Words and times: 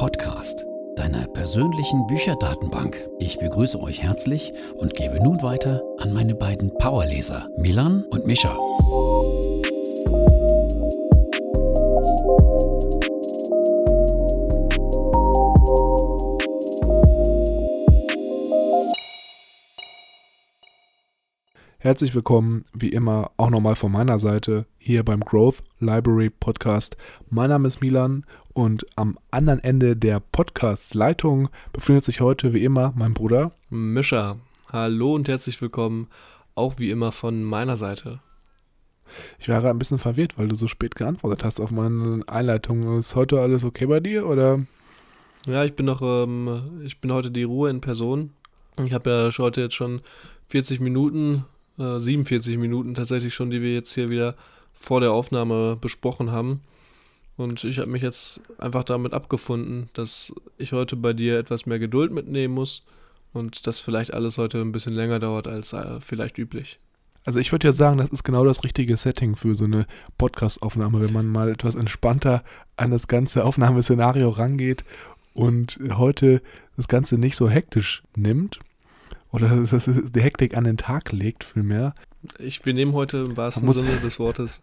Podcast, 0.00 0.66
deiner 0.96 1.26
persönlichen 1.28 2.06
Bücherdatenbank. 2.06 3.06
Ich 3.18 3.36
begrüße 3.36 3.78
euch 3.82 4.02
herzlich 4.02 4.54
und 4.78 4.94
gebe 4.94 5.22
nun 5.22 5.42
weiter 5.42 5.82
an 5.98 6.14
meine 6.14 6.34
beiden 6.34 6.72
Powerleser, 6.78 7.50
Milan 7.58 8.06
und 8.10 8.26
Mischa. 8.26 8.56
Herzlich 21.82 22.14
willkommen, 22.14 22.66
wie 22.74 22.90
immer, 22.90 23.30
auch 23.38 23.48
nochmal 23.48 23.74
von 23.74 23.90
meiner 23.90 24.18
Seite 24.18 24.66
hier 24.76 25.02
beim 25.02 25.20
Growth 25.20 25.62
Library 25.78 26.28
Podcast. 26.28 26.94
Mein 27.30 27.48
Name 27.48 27.68
ist 27.68 27.80
Milan 27.80 28.26
und 28.52 28.84
am 28.96 29.18
anderen 29.30 29.60
Ende 29.60 29.96
der 29.96 30.20
Podcast-Leitung 30.20 31.48
befindet 31.72 32.04
sich 32.04 32.20
heute 32.20 32.52
wie 32.52 32.64
immer 32.64 32.92
mein 32.96 33.14
Bruder 33.14 33.52
Mischa. 33.70 34.36
Hallo 34.70 35.14
und 35.14 35.26
herzlich 35.26 35.62
willkommen, 35.62 36.08
auch 36.54 36.74
wie 36.76 36.90
immer 36.90 37.12
von 37.12 37.42
meiner 37.42 37.78
Seite. 37.78 38.20
Ich 39.38 39.48
war 39.48 39.62
gerade 39.62 39.70
ein 39.70 39.78
bisschen 39.78 39.98
verwirrt, 39.98 40.36
weil 40.36 40.48
du 40.48 40.56
so 40.56 40.68
spät 40.68 40.96
geantwortet 40.96 41.44
hast 41.44 41.60
auf 41.60 41.70
meine 41.70 42.22
Einleitung. 42.26 42.98
Ist 42.98 43.16
heute 43.16 43.40
alles 43.40 43.64
okay 43.64 43.86
bei 43.86 44.00
dir 44.00 44.26
oder? 44.26 44.62
Ja, 45.46 45.64
ich 45.64 45.72
bin 45.72 45.86
noch, 45.86 46.02
ähm, 46.02 46.82
ich 46.84 47.00
bin 47.00 47.10
heute 47.10 47.30
die 47.30 47.44
Ruhe 47.44 47.70
in 47.70 47.80
Person. 47.80 48.34
Ich 48.84 48.92
habe 48.92 49.08
ja 49.08 49.30
heute 49.42 49.62
jetzt 49.62 49.76
schon 49.76 50.02
40 50.48 50.80
Minuten 50.80 51.46
47 51.80 52.54
äh, 52.54 52.56
Minuten 52.58 52.94
tatsächlich 52.94 53.34
schon, 53.34 53.50
die 53.50 53.62
wir 53.62 53.72
jetzt 53.72 53.94
hier 53.94 54.10
wieder 54.10 54.34
vor 54.72 55.00
der 55.00 55.12
Aufnahme 55.12 55.76
besprochen 55.80 56.30
haben. 56.30 56.60
Und 57.36 57.64
ich 57.64 57.78
habe 57.78 57.90
mich 57.90 58.02
jetzt 58.02 58.40
einfach 58.58 58.84
damit 58.84 59.14
abgefunden, 59.14 59.88
dass 59.94 60.34
ich 60.58 60.72
heute 60.72 60.96
bei 60.96 61.12
dir 61.12 61.38
etwas 61.38 61.64
mehr 61.64 61.78
Geduld 61.78 62.12
mitnehmen 62.12 62.54
muss 62.54 62.82
und 63.32 63.66
dass 63.66 63.80
vielleicht 63.80 64.12
alles 64.12 64.36
heute 64.36 64.60
ein 64.60 64.72
bisschen 64.72 64.92
länger 64.92 65.18
dauert 65.18 65.46
als 65.46 65.72
äh, 65.72 66.00
vielleicht 66.00 66.38
üblich. 66.38 66.78
Also 67.24 67.38
ich 67.38 67.52
würde 67.52 67.68
ja 67.68 67.72
sagen, 67.72 67.98
das 67.98 68.10
ist 68.10 68.24
genau 68.24 68.44
das 68.44 68.64
richtige 68.64 68.96
Setting 68.96 69.36
für 69.36 69.54
so 69.54 69.64
eine 69.64 69.86
Podcast-Aufnahme, 70.16 71.00
wenn 71.00 71.12
man 71.12 71.26
mal 71.26 71.50
etwas 71.50 71.74
entspannter 71.74 72.42
an 72.76 72.90
das 72.90 73.08
ganze 73.08 73.44
Aufnahmeszenario 73.44 74.30
rangeht 74.30 74.84
und 75.34 75.78
heute 75.92 76.42
das 76.76 76.88
Ganze 76.88 77.18
nicht 77.18 77.36
so 77.36 77.48
hektisch 77.48 78.02
nimmt 78.16 78.58
oder 79.32 79.48
dass 79.70 79.84
die 79.84 80.20
Hektik 80.20 80.56
an 80.56 80.64
den 80.64 80.76
Tag 80.76 81.12
legt, 81.12 81.44
vielmehr. 81.44 81.94
Ich, 82.38 82.64
wir 82.66 82.74
nehmen 82.74 82.92
heute 82.92 83.18
im 83.18 83.36
wahrsten 83.36 83.70
Sinne 83.72 83.96
des 84.02 84.18
Wortes 84.18 84.60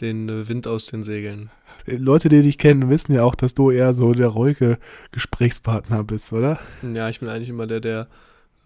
den 0.00 0.28
äh, 0.28 0.48
Wind 0.48 0.66
aus 0.66 0.86
den 0.86 1.02
Segeln. 1.02 1.50
Äh, 1.86 1.96
Leute, 1.96 2.28
die 2.28 2.42
dich 2.42 2.58
kennen, 2.58 2.90
wissen 2.90 3.12
ja 3.12 3.22
auch, 3.22 3.34
dass 3.34 3.54
du 3.54 3.70
eher 3.70 3.92
so 3.94 4.12
der 4.12 4.28
ruhige 4.28 4.78
Gesprächspartner 5.12 6.04
bist, 6.04 6.32
oder? 6.32 6.58
Ja, 6.82 7.08
ich 7.08 7.20
bin 7.20 7.28
eigentlich 7.28 7.48
immer 7.48 7.66
der, 7.66 7.80
der 7.80 8.08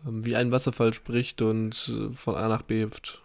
ähm, 0.06 0.24
wie 0.24 0.36
ein 0.36 0.50
Wasserfall 0.50 0.94
spricht 0.94 1.42
und 1.42 1.92
äh, 1.92 2.14
von 2.14 2.34
A 2.36 2.48
nach 2.48 2.62
B 2.62 2.82
hüpft. 2.82 3.22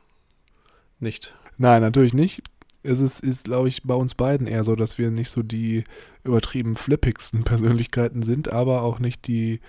Nicht. 1.00 1.34
Nein, 1.58 1.82
natürlich 1.82 2.14
nicht. 2.14 2.42
Es 2.82 3.02
ist, 3.02 3.20
ist 3.22 3.46
glaube 3.46 3.68
ich, 3.68 3.84
bei 3.84 3.94
uns 3.94 4.16
beiden 4.16 4.48
eher 4.48 4.64
so, 4.64 4.76
dass 4.76 4.98
wir 4.98 5.12
nicht 5.12 5.30
so 5.30 5.44
die 5.44 5.84
übertrieben 6.24 6.76
flippigsten 6.76 7.44
Persönlichkeiten 7.46 8.24
sind, 8.24 8.50
aber 8.50 8.82
auch 8.82 9.00
nicht 9.00 9.28
die 9.28 9.60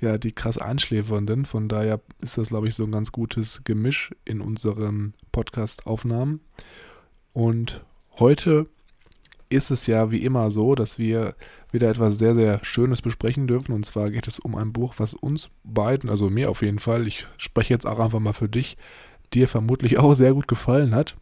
ja 0.00 0.18
die 0.18 0.32
krass 0.32 0.58
Einschläfernden. 0.58 1.46
Von 1.46 1.68
daher 1.68 2.00
ist 2.20 2.38
das, 2.38 2.48
glaube 2.48 2.68
ich, 2.68 2.74
so 2.74 2.84
ein 2.84 2.92
ganz 2.92 3.12
gutes 3.12 3.62
Gemisch 3.64 4.10
in 4.24 4.40
unseren 4.40 5.14
Podcast-Aufnahmen. 5.32 6.40
Und 7.32 7.84
heute 8.18 8.66
ist 9.48 9.70
es 9.70 9.86
ja 9.86 10.10
wie 10.10 10.24
immer 10.24 10.50
so, 10.50 10.74
dass 10.74 10.98
wir 10.98 11.34
wieder 11.70 11.90
etwas 11.90 12.18
sehr, 12.18 12.34
sehr 12.34 12.60
Schönes 12.64 13.02
besprechen 13.02 13.46
dürfen. 13.46 13.72
Und 13.72 13.84
zwar 13.84 14.10
geht 14.10 14.28
es 14.28 14.38
um 14.38 14.54
ein 14.54 14.72
Buch, 14.72 14.94
was 14.98 15.14
uns 15.14 15.50
beiden, 15.64 16.08
also 16.08 16.30
mir 16.30 16.50
auf 16.50 16.62
jeden 16.62 16.78
Fall, 16.78 17.06
ich 17.06 17.26
spreche 17.36 17.74
jetzt 17.74 17.86
auch 17.86 17.98
einfach 17.98 18.20
mal 18.20 18.32
für 18.32 18.48
dich, 18.48 18.76
dir 19.32 19.48
vermutlich 19.48 19.98
auch 19.98 20.14
sehr 20.14 20.34
gut 20.34 20.48
gefallen 20.48 20.94
hat. 20.94 21.16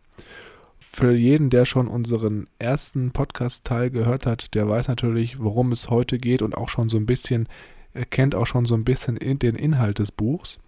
Für 0.78 1.12
jeden, 1.14 1.48
der 1.48 1.64
schon 1.64 1.88
unseren 1.88 2.48
ersten 2.58 3.12
Podcast-Teil 3.12 3.90
gehört 3.90 4.26
hat, 4.26 4.54
der 4.54 4.68
weiß 4.68 4.88
natürlich, 4.88 5.38
worum 5.40 5.72
es 5.72 5.88
heute 5.88 6.18
geht 6.18 6.42
und 6.42 6.54
auch 6.54 6.68
schon 6.68 6.90
so 6.90 6.98
ein 6.98 7.06
bisschen 7.06 7.48
er 7.94 8.04
kennt 8.04 8.34
auch 8.34 8.46
schon 8.46 8.64
so 8.64 8.74
ein 8.74 8.84
bisschen 8.84 9.16
den 9.16 9.54
Inhalt 9.54 9.98
des 9.98 10.12
Buchs. 10.12 10.58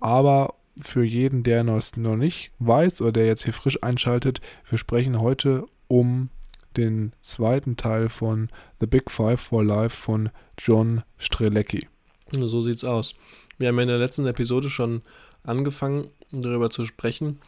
Aber 0.00 0.54
für 0.80 1.04
jeden, 1.04 1.42
der 1.42 1.64
noch 1.64 2.16
nicht 2.16 2.52
weiß 2.58 3.02
oder 3.02 3.12
der 3.12 3.26
jetzt 3.26 3.44
hier 3.44 3.52
frisch 3.52 3.82
einschaltet, 3.82 4.40
wir 4.68 4.78
sprechen 4.78 5.20
heute 5.20 5.66
um 5.88 6.30
den 6.76 7.12
zweiten 7.20 7.76
Teil 7.76 8.08
von 8.08 8.48
The 8.80 8.86
Big 8.86 9.10
Five 9.10 9.40
for 9.40 9.64
Life 9.64 9.96
von 9.96 10.30
John 10.58 11.02
Strelecki. 11.18 11.88
So 12.30 12.60
sieht's 12.60 12.84
aus. 12.84 13.14
Wir 13.58 13.68
haben 13.68 13.78
in 13.78 13.88
der 13.88 13.98
letzten 13.98 14.26
Episode 14.26 14.70
schon 14.70 15.02
angefangen, 15.42 16.08
darüber 16.30 16.70
zu 16.70 16.84
sprechen. 16.84 17.40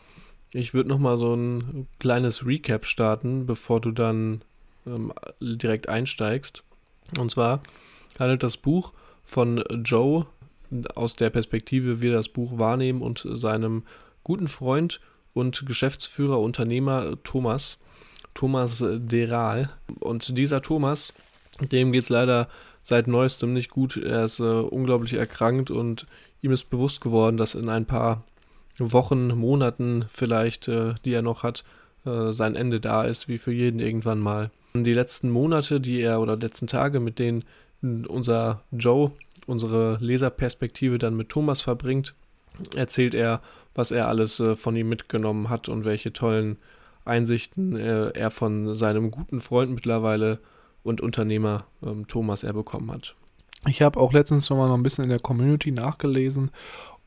Ich 0.50 0.74
würde 0.74 0.90
nochmal 0.90 1.18
so 1.18 1.34
ein 1.34 1.86
kleines 1.98 2.44
Recap 2.44 2.84
starten, 2.84 3.46
bevor 3.46 3.80
du 3.80 3.92
dann 3.92 4.42
ähm, 4.86 5.12
direkt 5.40 5.88
einsteigst. 5.88 6.64
Und 7.18 7.30
zwar 7.30 7.62
handelt 8.18 8.42
das 8.42 8.56
Buch 8.56 8.92
von 9.24 9.62
Joe 9.84 10.26
aus 10.94 11.16
der 11.16 11.30
Perspektive, 11.30 12.00
wie 12.00 12.08
er 12.08 12.14
das 12.14 12.28
Buch 12.28 12.58
wahrnehmen 12.58 13.02
und 13.02 13.26
seinem 13.32 13.82
guten 14.24 14.48
Freund 14.48 15.00
und 15.34 15.66
Geschäftsführer, 15.66 16.40
Unternehmer 16.40 17.16
Thomas, 17.24 17.78
Thomas 18.34 18.84
Deral. 18.86 19.70
Und 20.00 20.36
dieser 20.38 20.62
Thomas, 20.62 21.12
dem 21.60 21.92
geht 21.92 22.02
es 22.02 22.08
leider 22.08 22.48
seit 22.82 23.06
neuestem 23.06 23.52
nicht 23.52 23.70
gut. 23.70 23.96
Er 23.96 24.24
ist 24.24 24.40
äh, 24.40 24.44
unglaublich 24.44 25.14
erkrankt 25.14 25.70
und 25.70 26.06
ihm 26.40 26.52
ist 26.52 26.70
bewusst 26.70 27.00
geworden, 27.00 27.36
dass 27.36 27.54
in 27.54 27.68
ein 27.68 27.86
paar 27.86 28.24
Wochen, 28.78 29.28
Monaten 29.28 30.06
vielleicht, 30.10 30.68
äh, 30.68 30.94
die 31.04 31.12
er 31.12 31.22
noch 31.22 31.42
hat, 31.42 31.64
äh, 32.04 32.32
sein 32.32 32.56
Ende 32.56 32.80
da 32.80 33.04
ist, 33.04 33.28
wie 33.28 33.38
für 33.38 33.52
jeden 33.52 33.80
irgendwann 33.80 34.18
mal. 34.18 34.50
Die 34.74 34.94
letzten 34.94 35.30
Monate, 35.30 35.80
die 35.80 36.00
er 36.00 36.20
oder 36.20 36.36
letzten 36.36 36.66
Tage, 36.66 36.98
mit 36.98 37.18
denen 37.18 37.44
unser 37.82 38.62
Joe 38.70 39.12
unsere 39.46 39.98
Leserperspektive 40.00 40.98
dann 40.98 41.16
mit 41.16 41.28
Thomas 41.28 41.60
verbringt, 41.60 42.14
erzählt 42.74 43.14
er, 43.14 43.40
was 43.74 43.90
er 43.90 44.08
alles 44.08 44.40
äh, 44.40 44.56
von 44.56 44.76
ihm 44.76 44.88
mitgenommen 44.88 45.48
hat 45.48 45.68
und 45.68 45.84
welche 45.84 46.12
tollen 46.12 46.58
Einsichten 47.04 47.76
äh, 47.76 48.10
er 48.10 48.30
von 48.30 48.74
seinem 48.74 49.10
guten 49.10 49.40
Freund 49.40 49.72
mittlerweile 49.72 50.38
und 50.82 51.00
Unternehmer 51.00 51.64
ähm, 51.82 52.06
Thomas 52.06 52.42
er 52.42 52.52
bekommen 52.52 52.90
hat. 52.92 53.16
Ich 53.66 53.82
habe 53.82 53.98
auch 53.98 54.12
letztens 54.12 54.46
schon 54.46 54.58
mal 54.58 54.68
noch 54.68 54.76
ein 54.76 54.82
bisschen 54.82 55.04
in 55.04 55.10
der 55.10 55.20
Community 55.20 55.70
nachgelesen 55.70 56.50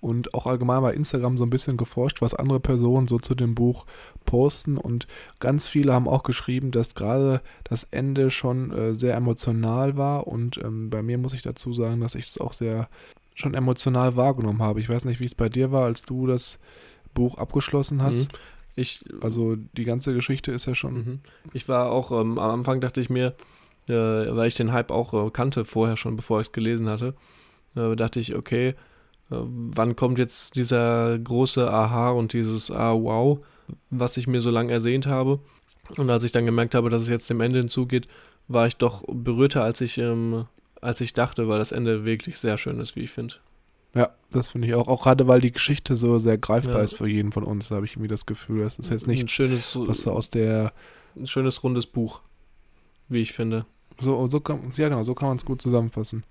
und 0.06 0.36
auch 0.36 0.46
allgemein 0.46 0.84
bei 0.84 0.94
Instagram 0.94 1.36
so 1.36 1.46
ein 1.46 1.50
bisschen 1.50 1.78
geforscht, 1.78 2.22
was 2.22 2.36
andere 2.36 2.60
Personen 2.60 3.08
so 3.08 3.18
zu 3.18 3.34
dem 3.34 3.56
Buch 3.56 3.88
posten. 4.24 4.78
Und 4.78 5.08
ganz 5.40 5.66
viele 5.66 5.94
haben 5.94 6.08
auch 6.08 6.22
geschrieben, 6.22 6.70
dass 6.70 6.94
gerade 6.94 7.42
das 7.64 7.86
Ende 7.86 8.30
schon 8.30 8.72
äh, 8.72 8.94
sehr 8.94 9.16
emotional 9.16 9.98
war. 9.98 10.28
Und 10.28 10.60
ähm, 10.64 10.92
bei 10.92 11.02
mir 11.02 11.18
muss 11.18 11.34
ich 11.34 11.42
dazu 11.42 11.74
sagen, 11.74 12.02
dass 12.02 12.14
ich 12.14 12.28
es 12.28 12.40
auch 12.40 12.54
sehr 12.54 12.88
schon 13.34 13.56
emotional 13.56 14.16
wahrgenommen 14.16 14.62
habe. 14.62 14.80
Ich 14.80 14.90
weiß 14.90 15.06
nicht, 15.06 15.20
wie 15.20 15.26
es 15.26 15.34
bei 15.34 15.50
dir 15.50 15.72
war, 15.72 15.86
als 15.86 16.04
du 16.04 16.28
das 16.28 16.60
Buch 17.16 17.40
abgeschlossen 17.40 18.04
hast. 18.04 18.32
Mhm. 18.32 18.38
Ich, 18.76 19.00
also 19.22 19.56
die 19.56 19.86
ganze 19.86 20.14
Geschichte 20.14 20.52
ist 20.52 20.68
ja 20.68 20.76
schon. 20.76 20.94
Mhm. 20.94 21.20
Ich 21.52 21.68
war 21.68 21.92
auch 21.92 22.12
ähm, 22.12 22.38
am 22.38 22.52
Anfang 22.60 22.80
dachte 22.80 23.02
ich 23.02 23.10
mir, 23.10 23.34
äh, 23.88 23.94
weil 23.94 24.50
ich 24.50 24.56
den 24.56 24.72
Hype 24.72 24.92
auch 24.92 25.16
äh, 25.16 25.32
kannte 25.32 25.66
vorher 25.66 25.98
schon, 25.98 26.16
bevor 26.16 26.42
ich 26.42 26.48
es 26.48 26.52
gelesen 26.54 26.90
hatte, 26.90 27.16
äh, 27.76 27.96
dachte 27.96 28.20
ich, 28.20 28.36
okay, 28.36 28.76
wann 29.30 29.96
kommt 29.96 30.20
jetzt 30.20 30.56
dieser 30.56 31.18
große 31.18 31.70
Aha 31.70 32.12
und 32.12 32.34
dieses 32.34 32.72
Ah, 32.72 32.94
wow, 32.94 33.40
was 33.90 34.18
ich 34.18 34.28
mir 34.28 34.42
so 34.42 34.50
lange 34.50 34.72
ersehnt 34.72 35.08
habe. 35.08 35.40
Und 35.98 36.10
als 36.10 36.24
ich 36.24 36.32
dann 36.32 36.46
gemerkt 36.46 36.76
habe, 36.76 36.90
dass 36.90 37.04
es 37.04 37.10
jetzt 37.10 37.30
dem 37.30 37.42
Ende 37.42 37.60
hinzugeht, 37.60 38.08
war 38.48 38.68
ich 38.68 38.78
doch 38.78 39.04
berührter, 39.08 39.64
als 39.64 39.82
ich, 39.82 39.98
ähm, 39.98 40.46
als 40.82 41.02
ich 41.02 41.14
dachte, 41.14 41.48
weil 41.48 41.60
das 41.60 41.72
Ende 41.72 42.06
wirklich 42.06 42.38
sehr 42.38 42.58
schön 42.58 42.80
ist, 42.80 42.96
wie 42.96 43.02
ich 43.02 43.12
finde. 43.12 43.36
Ja, 43.96 44.10
das 44.30 44.50
finde 44.50 44.68
ich 44.68 44.76
auch. 44.76 44.88
Auch 44.88 45.04
gerade, 45.04 45.28
weil 45.28 45.42
die 45.42 45.52
Geschichte 45.52 45.96
so 45.96 46.20
sehr 46.20 46.38
greifbar 46.38 46.78
ja. 46.78 46.84
ist 46.84 46.96
für 46.96 47.08
jeden 47.08 47.32
von 47.32 47.44
uns, 47.44 47.72
habe 47.72 47.86
ich 47.86 47.94
irgendwie 47.94 48.10
das 48.10 48.26
Gefühl. 48.26 48.64
Das 48.64 48.78
ist 48.78 48.90
jetzt 48.90 49.08
nicht 49.08 49.22
ein 49.22 49.30
schönes, 49.30 49.80
was 49.80 50.02
so 50.02 50.12
aus 50.12 50.30
der. 50.30 50.74
Ein 51.16 51.28
schönes 51.28 51.64
rundes 51.64 51.86
Buch, 51.86 52.22
wie 53.08 53.22
ich 53.22 53.32
finde. 53.32 53.66
So, 54.02 54.28
so 54.28 54.42
kann, 54.42 54.74
ja 54.76 54.90
genau, 54.90 55.02
so 55.04 55.16
kann 55.16 55.30
man 55.30 55.38
es 55.38 55.46
gut 55.46 55.62
zusammenfassen. 55.62 56.26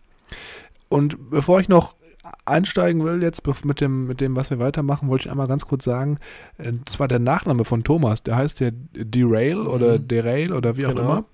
Und 0.91 1.31
bevor 1.31 1.59
ich 1.59 1.71
noch 1.71 1.97
einsteigen 2.45 3.05
will, 3.05 3.23
jetzt 3.23 3.47
mit 3.65 3.81
dem, 3.81 4.07
mit 4.07 4.21
dem, 4.21 4.37
was 4.37 4.51
wir 4.51 4.59
weitermachen, 4.59 5.09
wollte 5.09 5.27
ich 5.27 5.31
einmal 5.31 5.49
ganz 5.49 5.67
kurz 5.67 5.85
sagen, 5.85 6.19
äh, 6.59 6.73
zwar 6.87 7.09
der 7.09 7.19
Nachname 7.19 7.65
von 7.65 7.85
Thomas, 7.85 8.23
der 8.23 8.37
heißt 8.37 8.61
ja 8.61 8.71
Derail 8.93 9.57
mhm. 9.57 9.67
oder 9.67 9.99
Derail 9.99 10.53
oder 10.53 10.77
wie 10.77 10.87
auch 10.87 10.95
genau. 10.95 11.03
immer. 11.03 11.25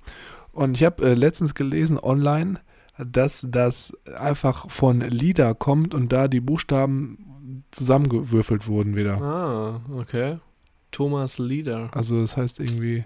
Und 0.52 0.76
ich 0.76 0.84
habe 0.84 1.02
äh, 1.04 1.14
letztens 1.14 1.54
gelesen 1.54 1.98
online, 1.98 2.60
dass 2.98 3.46
das 3.48 3.92
einfach 4.18 4.70
von 4.70 5.00
Lieder 5.00 5.54
kommt 5.54 5.94
und 5.94 6.12
da 6.12 6.28
die 6.28 6.40
Buchstaben 6.40 7.64
zusammengewürfelt 7.70 8.66
wurden 8.66 8.96
wieder. 8.96 9.20
Ah, 9.20 9.80
okay. 9.96 10.38
Thomas 10.90 11.38
Lieder. 11.38 11.90
Also 11.92 12.20
das 12.20 12.36
heißt 12.36 12.60
irgendwie 12.60 13.04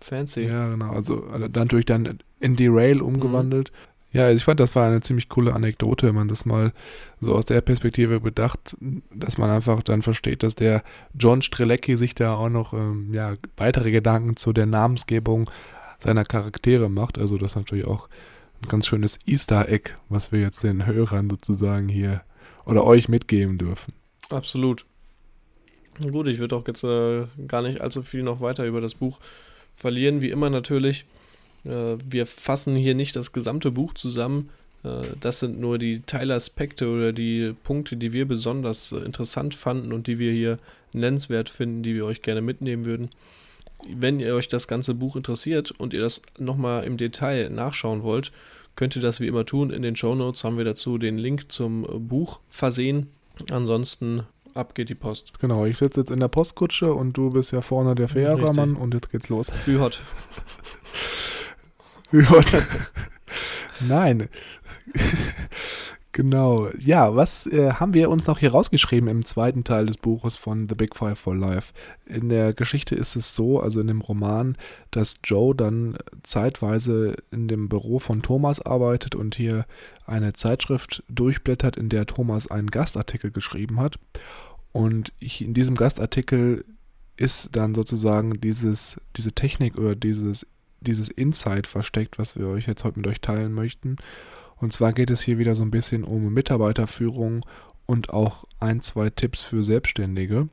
Fancy. 0.00 0.42
Ja, 0.42 0.68
genau. 0.68 0.92
Also, 0.92 1.24
also 1.24 1.48
dann 1.48 1.64
natürlich 1.64 1.86
dann 1.86 2.18
in 2.40 2.56
Derail 2.56 3.00
umgewandelt. 3.00 3.72
Mhm. 3.72 3.91
Ja, 4.12 4.24
also 4.24 4.36
ich 4.36 4.44
fand, 4.44 4.60
das 4.60 4.76
war 4.76 4.86
eine 4.86 5.00
ziemlich 5.00 5.28
coole 5.28 5.54
Anekdote, 5.54 6.08
wenn 6.08 6.14
man 6.14 6.28
das 6.28 6.44
mal 6.44 6.72
so 7.20 7.34
aus 7.34 7.46
der 7.46 7.62
Perspektive 7.62 8.20
bedacht, 8.20 8.76
dass 9.14 9.38
man 9.38 9.50
einfach 9.50 9.82
dann 9.82 10.02
versteht, 10.02 10.42
dass 10.42 10.54
der 10.54 10.82
John 11.18 11.40
Strelecki 11.40 11.96
sich 11.96 12.14
da 12.14 12.34
auch 12.34 12.50
noch 12.50 12.74
ähm, 12.74 13.14
ja, 13.14 13.36
weitere 13.56 13.90
Gedanken 13.90 14.36
zu 14.36 14.52
der 14.52 14.66
Namensgebung 14.66 15.48
seiner 15.98 16.24
Charaktere 16.24 16.90
macht. 16.90 17.16
Also 17.18 17.38
das 17.38 17.52
ist 17.52 17.56
natürlich 17.56 17.86
auch 17.86 18.08
ein 18.62 18.68
ganz 18.68 18.86
schönes 18.86 19.18
Easter 19.24 19.68
Egg, 19.68 19.92
was 20.10 20.30
wir 20.30 20.40
jetzt 20.40 20.62
den 20.62 20.84
Hörern 20.84 21.30
sozusagen 21.30 21.88
hier 21.88 22.22
oder 22.66 22.84
euch 22.84 23.08
mitgeben 23.08 23.56
dürfen. 23.56 23.94
Absolut. 24.28 24.84
Gut, 26.10 26.28
ich 26.28 26.38
würde 26.38 26.56
auch 26.56 26.66
jetzt 26.66 26.84
äh, 26.84 27.24
gar 27.46 27.62
nicht 27.62 27.80
allzu 27.80 28.02
viel 28.02 28.22
noch 28.22 28.40
weiter 28.40 28.64
über 28.66 28.80
das 28.80 28.94
Buch 28.94 29.20
verlieren, 29.76 30.20
wie 30.20 30.30
immer 30.30 30.50
natürlich. 30.50 31.04
Äh, 31.64 31.96
wir 32.08 32.26
fassen 32.26 32.76
hier 32.76 32.94
nicht 32.94 33.16
das 33.16 33.32
gesamte 33.32 33.70
Buch 33.70 33.94
zusammen. 33.94 34.50
Äh, 34.84 35.08
das 35.20 35.40
sind 35.40 35.60
nur 35.60 35.78
die 35.78 36.00
Teilaspekte 36.00 36.88
oder 36.88 37.12
die 37.12 37.54
Punkte, 37.64 37.96
die 37.96 38.12
wir 38.12 38.26
besonders 38.26 38.92
äh, 38.92 38.98
interessant 38.98 39.54
fanden 39.54 39.92
und 39.92 40.06
die 40.06 40.18
wir 40.18 40.32
hier 40.32 40.58
nennenswert 40.92 41.48
finden, 41.48 41.82
die 41.82 41.94
wir 41.94 42.04
euch 42.04 42.22
gerne 42.22 42.42
mitnehmen 42.42 42.84
würden. 42.84 43.10
Wenn 43.88 44.20
ihr 44.20 44.34
euch 44.34 44.48
das 44.48 44.68
ganze 44.68 44.94
Buch 44.94 45.16
interessiert 45.16 45.72
und 45.72 45.92
ihr 45.92 46.00
das 46.00 46.22
nochmal 46.38 46.84
im 46.84 46.96
Detail 46.96 47.50
nachschauen 47.50 48.02
wollt, 48.02 48.30
könnt 48.76 48.94
ihr 48.94 49.02
das 49.02 49.20
wie 49.20 49.26
immer 49.26 49.44
tun. 49.44 49.70
In 49.70 49.82
den 49.82 49.96
Show 49.96 50.14
Notes 50.14 50.44
haben 50.44 50.56
wir 50.56 50.64
dazu 50.64 50.98
den 50.98 51.18
Link 51.18 51.50
zum 51.50 52.08
Buch 52.08 52.40
versehen. 52.48 53.08
Ansonsten 53.50 54.22
ab 54.54 54.74
geht 54.74 54.88
die 54.88 54.94
Post. 54.94 55.40
Genau, 55.40 55.64
ich 55.64 55.78
sitze 55.78 56.00
jetzt 56.00 56.10
in 56.10 56.20
der 56.20 56.28
Postkutsche 56.28 56.92
und 56.92 57.16
du 57.16 57.30
bist 57.30 57.52
ja 57.52 57.60
vorne 57.60 57.94
der 57.94 58.08
Fährermann 58.08 58.76
und 58.76 58.94
jetzt 58.94 59.10
geht's 59.10 59.28
los. 59.28 59.50
Wie 59.66 59.78
hot. 59.78 60.00
Hot. 62.12 62.62
Nein. 63.80 64.28
genau. 66.12 66.68
Ja, 66.78 67.16
was 67.16 67.46
äh, 67.46 67.72
haben 67.72 67.94
wir 67.94 68.10
uns 68.10 68.26
noch 68.26 68.38
hier 68.38 68.52
rausgeschrieben 68.52 69.08
im 69.08 69.24
zweiten 69.24 69.64
Teil 69.64 69.86
des 69.86 69.96
Buches 69.96 70.36
von 70.36 70.68
The 70.68 70.74
Big 70.74 70.94
Five 70.94 71.18
for 71.18 71.34
Life? 71.34 71.72
In 72.06 72.28
der 72.28 72.52
Geschichte 72.52 72.94
ist 72.94 73.16
es 73.16 73.34
so, 73.34 73.60
also 73.60 73.80
in 73.80 73.86
dem 73.86 74.02
Roman, 74.02 74.56
dass 74.90 75.16
Joe 75.24 75.54
dann 75.54 75.96
zeitweise 76.22 77.16
in 77.30 77.48
dem 77.48 77.70
Büro 77.70 77.98
von 77.98 78.20
Thomas 78.22 78.60
arbeitet 78.60 79.14
und 79.14 79.34
hier 79.34 79.64
eine 80.04 80.34
Zeitschrift 80.34 81.02
durchblättert, 81.08 81.78
in 81.78 81.88
der 81.88 82.06
Thomas 82.06 82.46
einen 82.50 82.70
Gastartikel 82.70 83.30
geschrieben 83.30 83.80
hat. 83.80 83.98
Und 84.72 85.12
in 85.18 85.54
diesem 85.54 85.76
Gastartikel 85.76 86.64
ist 87.16 87.50
dann 87.52 87.74
sozusagen 87.74 88.40
dieses, 88.40 88.96
diese 89.16 89.32
Technik 89.32 89.78
oder 89.78 89.94
dieses 89.94 90.46
dieses 90.82 91.08
Insight 91.08 91.66
versteckt, 91.66 92.18
was 92.18 92.38
wir 92.38 92.48
euch 92.48 92.66
jetzt 92.66 92.84
heute 92.84 92.98
mit 92.98 93.08
euch 93.08 93.20
teilen 93.20 93.52
möchten. 93.52 93.96
Und 94.56 94.72
zwar 94.72 94.92
geht 94.92 95.10
es 95.10 95.20
hier 95.22 95.38
wieder 95.38 95.56
so 95.56 95.62
ein 95.62 95.70
bisschen 95.70 96.04
um 96.04 96.32
Mitarbeiterführung 96.32 97.40
und 97.86 98.10
auch 98.10 98.44
ein, 98.60 98.80
zwei 98.80 99.10
Tipps 99.10 99.42
für 99.42 99.64
Selbstständige. 99.64 100.48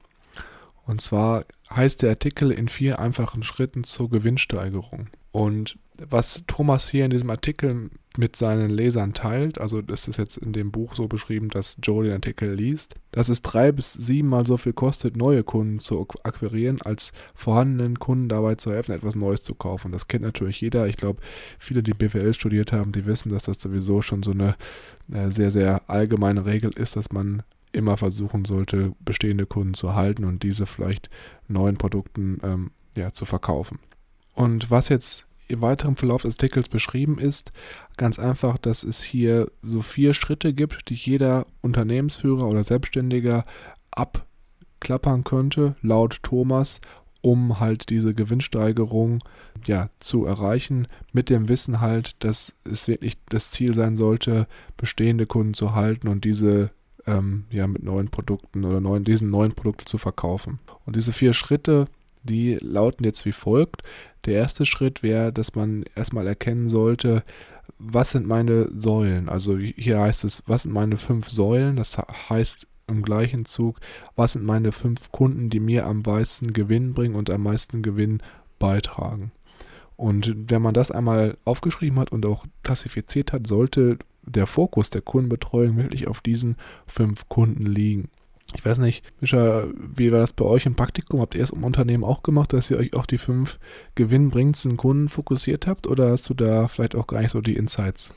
Und 0.85 1.01
zwar 1.01 1.45
heißt 1.69 2.01
der 2.01 2.09
Artikel 2.09 2.51
in 2.51 2.67
vier 2.67 2.99
einfachen 2.99 3.43
Schritten 3.43 3.83
zur 3.83 4.09
Gewinnsteigerung. 4.09 5.09
Und 5.31 5.77
was 6.09 6.43
Thomas 6.47 6.89
hier 6.89 7.05
in 7.05 7.11
diesem 7.11 7.29
Artikel 7.29 7.89
mit 8.17 8.35
seinen 8.35 8.69
Lesern 8.69 9.13
teilt, 9.13 9.61
also 9.61 9.81
das 9.81 10.07
ist 10.07 10.17
jetzt 10.17 10.37
in 10.37 10.51
dem 10.51 10.71
Buch 10.71 10.95
so 10.95 11.07
beschrieben, 11.07 11.49
dass 11.49 11.77
Joe 11.81 12.03
den 12.03 12.13
Artikel 12.13 12.53
liest, 12.53 12.95
dass 13.11 13.29
es 13.29 13.41
drei 13.41 13.71
bis 13.71 13.93
siebenmal 13.93 14.45
so 14.45 14.57
viel 14.57 14.73
kostet, 14.73 15.15
neue 15.15 15.43
Kunden 15.43 15.79
zu 15.79 16.07
akquirieren, 16.23 16.81
als 16.81 17.11
vorhandenen 17.35 17.99
Kunden 17.99 18.27
dabei 18.27 18.55
zu 18.55 18.71
helfen, 18.71 18.93
etwas 18.93 19.15
Neues 19.15 19.43
zu 19.43 19.55
kaufen. 19.55 19.91
Das 19.91 20.07
kennt 20.07 20.23
natürlich 20.23 20.59
jeder. 20.59 20.87
Ich 20.87 20.97
glaube, 20.97 21.21
viele, 21.59 21.83
die 21.83 21.93
BWL 21.93 22.33
studiert 22.33 22.73
haben, 22.73 22.91
die 22.91 23.05
wissen, 23.05 23.29
dass 23.29 23.43
das 23.43 23.59
sowieso 23.59 24.01
schon 24.01 24.23
so 24.23 24.31
eine 24.31 24.55
äh, 25.11 25.31
sehr, 25.31 25.51
sehr 25.51 25.89
allgemeine 25.89 26.45
Regel 26.45 26.71
ist, 26.71 26.95
dass 26.95 27.11
man 27.11 27.43
immer 27.71 27.97
versuchen 27.97 28.45
sollte, 28.45 28.93
bestehende 28.99 29.45
Kunden 29.45 29.75
zu 29.75 29.93
halten 29.93 30.25
und 30.25 30.41
diese 30.41 30.65
vielleicht 30.65 31.09
neuen 31.47 31.77
Produkten 31.77 32.39
ähm, 32.43 32.71
ja, 32.95 33.11
zu 33.11 33.25
verkaufen. 33.25 33.79
Und 34.33 34.71
was 34.71 34.89
jetzt 34.89 35.28
im 35.49 35.61
weiteren 35.61 35.95
Verlauf 35.95 36.21
des 36.21 36.35
Artikels 36.35 36.69
beschrieben 36.69 37.19
ist. 37.19 37.51
Ganz 37.97 38.19
einfach, 38.19 38.57
dass 38.57 38.83
es 38.83 39.03
hier 39.03 39.51
so 39.61 39.81
vier 39.81 40.13
Schritte 40.13 40.53
gibt, 40.53 40.89
die 40.89 40.95
jeder 40.95 41.45
Unternehmensführer 41.61 42.47
oder 42.47 42.63
Selbstständiger 42.63 43.45
abklappern 43.91 45.23
könnte, 45.23 45.75
laut 45.81 46.19
Thomas, 46.23 46.79
um 47.21 47.59
halt 47.59 47.89
diese 47.89 48.13
Gewinnsteigerung 48.13 49.19
ja, 49.65 49.89
zu 49.99 50.25
erreichen, 50.25 50.87
mit 51.11 51.29
dem 51.29 51.49
Wissen 51.49 51.81
halt, 51.81 52.15
dass 52.19 52.53
es 52.63 52.87
wirklich 52.87 53.17
das 53.27 53.51
Ziel 53.51 53.73
sein 53.73 53.97
sollte, 53.97 54.47
bestehende 54.77 55.25
Kunden 55.25 55.53
zu 55.53 55.75
halten 55.75 56.07
und 56.07 56.23
diese 56.23 56.71
ähm, 57.05 57.45
ja 57.49 57.67
mit 57.67 57.83
neuen 57.83 58.09
Produkten 58.09 58.63
oder 58.63 58.79
neuen, 58.79 59.03
diesen 59.03 59.29
neuen 59.29 59.53
Produkten 59.53 59.85
zu 59.85 59.97
verkaufen. 59.97 60.59
Und 60.85 60.95
diese 60.95 61.11
vier 61.11 61.33
Schritte 61.33 61.87
die 62.23 62.57
lauten 62.61 63.03
jetzt 63.03 63.25
wie 63.25 63.31
folgt. 63.31 63.83
Der 64.25 64.35
erste 64.35 64.65
Schritt 64.65 65.03
wäre, 65.03 65.31
dass 65.31 65.55
man 65.55 65.85
erstmal 65.95 66.27
erkennen 66.27 66.69
sollte, 66.69 67.23
was 67.77 68.11
sind 68.11 68.27
meine 68.27 68.69
Säulen. 68.77 69.29
Also 69.29 69.57
hier 69.57 69.99
heißt 69.99 70.23
es, 70.23 70.43
was 70.45 70.63
sind 70.63 70.73
meine 70.73 70.97
fünf 70.97 71.29
Säulen. 71.29 71.77
Das 71.77 71.97
heißt 71.97 72.67
im 72.87 73.03
gleichen 73.03 73.45
Zug, 73.45 73.79
was 74.15 74.33
sind 74.33 74.43
meine 74.43 74.71
fünf 74.71 75.11
Kunden, 75.11 75.49
die 75.49 75.59
mir 75.59 75.85
am 75.85 76.01
meisten 76.01 76.53
Gewinn 76.53 76.93
bringen 76.93 77.15
und 77.15 77.29
am 77.29 77.43
meisten 77.43 77.81
Gewinn 77.81 78.21
beitragen. 78.57 79.31
Und 79.95 80.33
wenn 80.49 80.61
man 80.61 80.73
das 80.73 80.91
einmal 80.91 81.37
aufgeschrieben 81.45 81.99
hat 81.99 82.11
und 82.11 82.25
auch 82.25 82.45
klassifiziert 82.63 83.33
hat, 83.33 83.47
sollte 83.47 83.97
der 84.23 84.47
Fokus 84.47 84.89
der 84.89 85.01
Kundenbetreuung 85.01 85.77
wirklich 85.77 86.07
auf 86.07 86.21
diesen 86.21 86.55
fünf 86.87 87.27
Kunden 87.29 87.65
liegen. 87.65 88.09
Ich 88.55 88.65
weiß 88.65 88.79
nicht, 88.79 89.03
Mischa, 89.19 89.67
wie 89.75 90.11
war 90.11 90.19
das 90.19 90.33
bei 90.33 90.45
euch 90.45 90.65
im 90.65 90.75
Praktikum? 90.75 91.21
Habt 91.21 91.35
ihr 91.35 91.43
es 91.43 91.51
im 91.51 91.63
Unternehmen 91.63 92.03
auch 92.03 92.23
gemacht, 92.23 92.53
dass 92.53 92.71
ihr 92.71 92.77
euch 92.77 92.93
auf 92.93 93.07
die 93.07 93.17
fünf 93.17 93.59
gewinnbringendsten 93.95 94.77
Kunden 94.77 95.09
fokussiert 95.09 95.67
habt 95.67 95.87
oder 95.87 96.11
hast 96.11 96.29
du 96.29 96.33
da 96.33 96.67
vielleicht 96.67 96.95
auch 96.95 97.07
gar 97.07 97.21
nicht 97.21 97.31
so 97.31 97.41
die 97.41 97.55
Insights? 97.55 98.11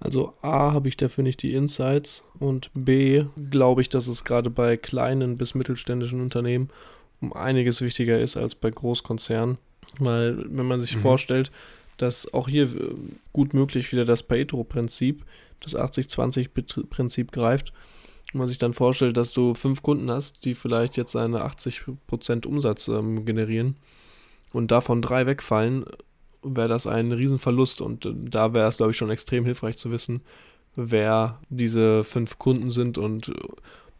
Also 0.00 0.34
A 0.42 0.72
habe 0.72 0.88
ich 0.88 0.96
dafür 0.96 1.24
nicht 1.24 1.42
die 1.42 1.54
Insights 1.54 2.24
und 2.38 2.70
B 2.74 3.24
glaube 3.50 3.80
ich, 3.80 3.88
dass 3.88 4.06
es 4.06 4.24
gerade 4.24 4.50
bei 4.50 4.76
kleinen 4.76 5.38
bis 5.38 5.54
mittelständischen 5.54 6.20
Unternehmen 6.20 6.68
um 7.20 7.32
einiges 7.32 7.80
wichtiger 7.80 8.18
ist 8.18 8.36
als 8.36 8.54
bei 8.54 8.70
Großkonzernen. 8.70 9.58
Weil 9.98 10.44
wenn 10.48 10.66
man 10.66 10.80
sich 10.80 10.96
mhm. 10.96 11.00
vorstellt, 11.00 11.50
dass 11.96 12.32
auch 12.32 12.48
hier 12.48 12.64
äh, 12.64 12.94
gut 13.32 13.54
möglich 13.54 13.92
wieder 13.92 14.04
das 14.04 14.22
Pareto-Prinzip, 14.22 15.24
das 15.60 15.76
80-20-Prinzip 15.76 17.32
greift, 17.32 17.72
wenn 18.34 18.40
man 18.40 18.48
sich 18.48 18.58
dann 18.58 18.72
vorstellt, 18.72 19.16
dass 19.16 19.32
du 19.32 19.54
fünf 19.54 19.82
Kunden 19.82 20.10
hast, 20.10 20.44
die 20.44 20.56
vielleicht 20.56 20.96
jetzt 20.96 21.14
eine 21.14 21.44
80% 21.46 22.46
Umsatz 22.46 22.88
ähm, 22.88 23.24
generieren 23.24 23.76
und 24.52 24.72
davon 24.72 25.02
drei 25.02 25.24
wegfallen, 25.26 25.84
wäre 26.42 26.66
das 26.66 26.88
ein 26.88 27.12
Riesenverlust. 27.12 27.80
Und 27.80 28.06
äh, 28.06 28.12
da 28.12 28.52
wäre 28.52 28.66
es, 28.66 28.78
glaube 28.78 28.90
ich, 28.90 28.98
schon 28.98 29.10
extrem 29.10 29.44
hilfreich 29.44 29.76
zu 29.76 29.92
wissen, 29.92 30.22
wer 30.74 31.38
diese 31.48 32.02
fünf 32.02 32.38
Kunden 32.40 32.72
sind 32.72 32.98
und 32.98 33.28
äh, 33.28 33.34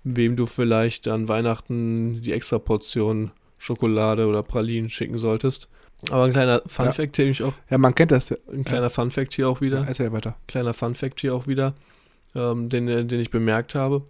wem 0.03 0.35
du 0.35 0.47
vielleicht 0.47 1.07
an 1.07 1.29
Weihnachten 1.29 2.21
die 2.21 2.33
extra 2.33 2.59
Portion 2.59 3.31
Schokolade 3.59 4.27
oder 4.27 4.43
Pralinen 4.43 4.91
schicken 4.91 5.17
solltest. 5.17 5.69
Aber 6.11 6.25
ein 6.25 6.33
kleiner 6.33 6.61
Fun-Fact, 6.67 7.19
ja. 7.19 7.25
den 7.25 7.31
ich 7.31 7.43
auch. 7.45 7.55
Ja, 7.71 7.79
man 7.79 7.95
kennt 7.95 8.11
das. 8.11 8.33
Ein 8.53 8.65
kleiner 8.65 8.87
ja. 8.87 8.91
Fun-Fact 8.91 9.33
hier 9.33 9.49
auch 9.49 9.61
wieder. 9.61 9.87
Ja, 9.91 10.13
weiter. 10.13 10.37
Kleiner 10.49 10.75
Fun-Fact 10.75 11.21
hier 11.21 11.37
auch 11.37 11.47
wieder, 11.47 11.75
ähm, 12.35 12.69
den, 12.69 12.89
äh, 12.89 13.05
den 13.05 13.21
ich 13.21 13.31
bemerkt 13.31 13.77
habe. 13.77 14.03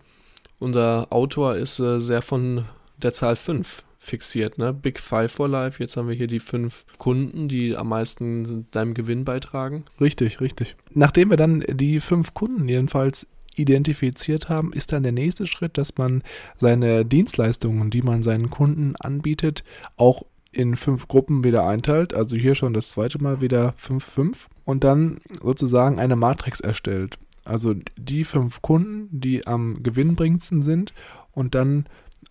Unser 0.59 1.09
Autor 1.11 1.57
ist 1.57 1.79
äh, 1.81 2.01
sehr 2.01 2.23
von 2.23 2.65
der 2.97 3.13
Zahl 3.13 3.37
5 3.37 3.85
fixiert, 3.99 4.59
ne? 4.59 4.73
Big 4.73 5.01
Five 5.01 5.33
for 5.33 5.49
Life. 5.49 5.83
Jetzt 5.83 5.97
haben 5.97 6.09
wir 6.09 6.15
hier 6.15 6.27
die 6.27 6.41
fünf 6.41 6.85
Kunden, 6.99 7.49
die 7.49 7.77
am 7.77 7.89
meisten 7.89 8.67
deinem 8.71 8.95
Gewinn 8.95 9.25
beitragen. 9.25 9.85
Richtig, 10.01 10.41
richtig. 10.41 10.77
Nachdem 10.93 11.31
wir 11.31 11.37
dann 11.37 11.65
die 11.69 12.01
fünf 12.01 12.35
Kunden 12.35 12.69
jedenfalls 12.69 13.27
identifiziert 13.57 14.49
haben, 14.49 14.73
ist 14.73 14.93
dann 14.93 15.03
der 15.03 15.13
nächste 15.13 15.47
Schritt, 15.47 15.79
dass 15.79 15.97
man 15.97 16.23
seine 16.57 17.05
Dienstleistungen, 17.05 17.91
die 17.91 18.03
man 18.03 18.23
seinen 18.23 18.51
Kunden 18.51 18.95
anbietet, 18.97 19.65
auch 19.97 20.25
in 20.53 20.77
fünf 20.77 21.09
Gruppen 21.09 21.45
wieder 21.45 21.67
einteilt, 21.67 22.15
also 22.15 22.37
hier 22.37 22.55
schon 22.55 22.75
das 22.75 22.91
zweite 22.91 23.21
Mal 23.23 23.41
wieder 23.41 23.75
5-5 23.81 24.47
und 24.65 24.85
dann 24.85 25.21
sozusagen 25.43 25.99
eine 25.99 26.17
Matrix 26.17 26.61
erstellt. 26.61 27.19
Also 27.45 27.75
die 27.97 28.25
fünf 28.25 28.63
Kunden, 28.63 29.09
die 29.21 29.47
am 29.47 29.83
gewinnbringendsten 29.83 30.63
sind 30.63 30.93
und 31.33 31.55
dann 31.55 31.87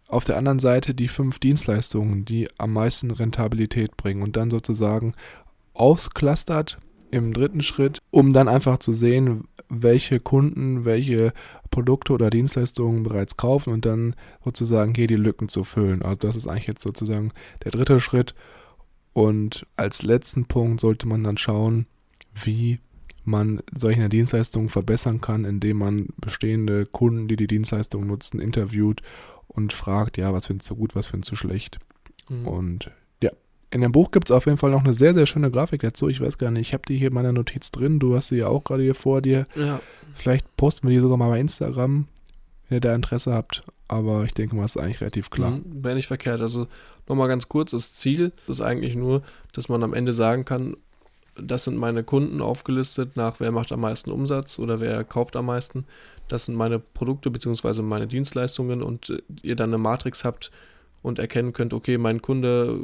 auf 0.08 0.26
der 0.26 0.38
anderen 0.38 0.60
Seite 0.60 0.94
die 0.94 1.08
fünf 1.08 1.40
Dienstleistungen, 1.40 2.26
die 2.26 2.48
am 2.58 2.74
meisten 2.74 3.12
Rentabilität 3.12 3.98
bringen 3.98 4.24
und 4.24 4.36
dann 4.36 4.50
sozusagen 4.50 5.14
ausklustert 5.74 6.78
im 7.12 7.34
dritten 7.34 7.62
Schritt, 7.62 8.00
um 8.10 8.34
dann 8.34 8.48
einfach 8.48 8.80
zu 8.80 8.94
sehen, 8.94 9.48
welche 9.70 10.20
Kunden 10.20 10.86
welche 10.86 11.34
Produkte 11.70 12.14
oder 12.14 12.30
Dienstleistungen 12.30 13.04
bereits 13.04 13.38
kaufen 13.38 13.74
und 13.74 13.86
dann 13.86 14.16
sozusagen 14.44 14.94
hier 14.96 15.08
die 15.08 15.16
Lücken 15.16 15.48
zu 15.50 15.64
füllen. 15.64 16.02
Also 16.02 16.18
das 16.28 16.36
ist 16.36 16.48
eigentlich 16.48 16.68
jetzt 16.68 16.84
sozusagen 16.84 17.32
der 17.64 17.72
dritte 17.72 18.00
Schritt. 18.00 18.36
Und 19.14 19.68
als 19.76 20.02
letzten 20.02 20.46
Punkt 20.46 20.82
sollte 20.82 21.08
man 21.08 21.24
dann 21.24 21.38
schauen, 21.38 21.86
wie 22.34 22.80
man 23.26 23.62
solche 23.76 24.10
Dienstleistungen 24.10 24.70
verbessern 24.70 25.22
kann, 25.22 25.46
indem 25.46 25.78
man 25.78 26.08
bestehende 26.18 26.86
Kunden, 26.86 27.28
die 27.28 27.36
die 27.36 27.48
Dienstleistungen 27.48 28.08
nutzen, 28.08 28.40
interviewt 28.40 29.02
und 29.48 29.74
fragt, 29.74 30.18
ja, 30.18 30.34
was 30.34 30.48
findest 30.48 30.70
du 30.70 30.76
gut, 30.76 30.96
was 30.96 31.08
findest 31.08 31.32
du 31.32 31.36
schlecht. 31.36 31.80
Mhm. 32.30 32.48
Und 32.48 32.92
ja, 33.22 33.32
in 33.72 33.82
dem 33.82 33.92
Buch 33.92 34.12
gibt 34.12 34.30
es 34.30 34.32
auf 34.32 34.46
jeden 34.46 34.58
Fall 34.58 34.72
noch 34.72 34.84
eine 34.84 34.94
sehr, 34.94 35.14
sehr 35.14 35.26
schöne 35.26 35.52
Grafik 35.52 35.82
dazu. 35.82 36.10
Ich 36.10 36.22
weiß 36.22 36.38
gar 36.38 36.52
nicht, 36.52 36.68
ich 36.68 36.74
habe 36.74 36.84
die 36.88 36.98
hier 36.98 37.10
in 37.10 37.14
meiner 37.14 37.32
Notiz 37.32 37.72
drin. 37.72 38.00
Du 38.00 38.16
hast 38.16 38.30
sie 38.30 38.38
ja 38.38 38.48
auch 38.48 38.64
gerade 38.64 38.84
hier 38.84 38.96
vor 38.96 39.22
dir. 39.22 39.46
Ja. 39.56 39.80
Vielleicht 40.16 40.56
posten 40.58 40.88
wir 40.88 40.96
die 40.96 41.02
sogar 41.02 41.18
mal 41.18 41.30
bei 41.30 41.40
Instagram, 41.40 42.08
wenn 42.68 42.78
ihr 42.78 42.82
da 42.82 42.96
Interesse 42.96 43.34
habt. 43.34 43.64
Aber 43.88 44.24
ich 44.26 44.34
denke 44.34 44.56
mal, 44.56 44.66
ist 44.66 44.78
eigentlich 44.78 45.02
relativ 45.02 45.30
klar. 45.30 45.52
Mhm, 45.52 45.84
Wäre 45.84 45.96
nicht 45.96 46.08
verkehrt. 46.08 46.42
Also 46.42 46.68
nochmal 47.08 47.28
ganz 47.28 47.48
kurz, 47.48 47.72
das 47.72 47.94
Ziel 47.94 48.32
ist 48.48 48.62
eigentlich 48.62 48.96
nur, 48.96 49.22
dass 49.54 49.70
man 49.70 49.84
am 49.84 49.94
Ende 49.94 50.14
sagen 50.14 50.46
kann, 50.46 50.76
das 51.36 51.64
sind 51.64 51.78
meine 51.78 52.04
Kunden 52.04 52.42
aufgelistet 52.42 53.16
nach 53.16 53.40
wer 53.40 53.52
macht 53.52 53.72
am 53.72 53.82
meisten 53.82 54.12
Umsatz 54.12 54.60
oder 54.60 54.80
wer 54.80 55.04
kauft 55.04 55.36
am 55.36 55.48
meisten. 55.48 55.86
Das 56.28 56.46
sind 56.46 56.56
meine 56.56 56.80
Produkte 56.80 57.32
bzw. 57.32 57.82
meine 57.82 58.08
Dienstleistungen 58.08 58.82
und 58.82 59.10
äh, 59.10 59.22
ihr 59.42 59.56
dann 59.56 59.70
eine 59.70 59.78
Matrix 59.78 60.24
habt 60.24 60.52
und 61.02 61.20
erkennen 61.20 61.54
könnt, 61.54 61.74
okay, 61.74 61.98
mein 61.98 62.22
Kunde 62.22 62.80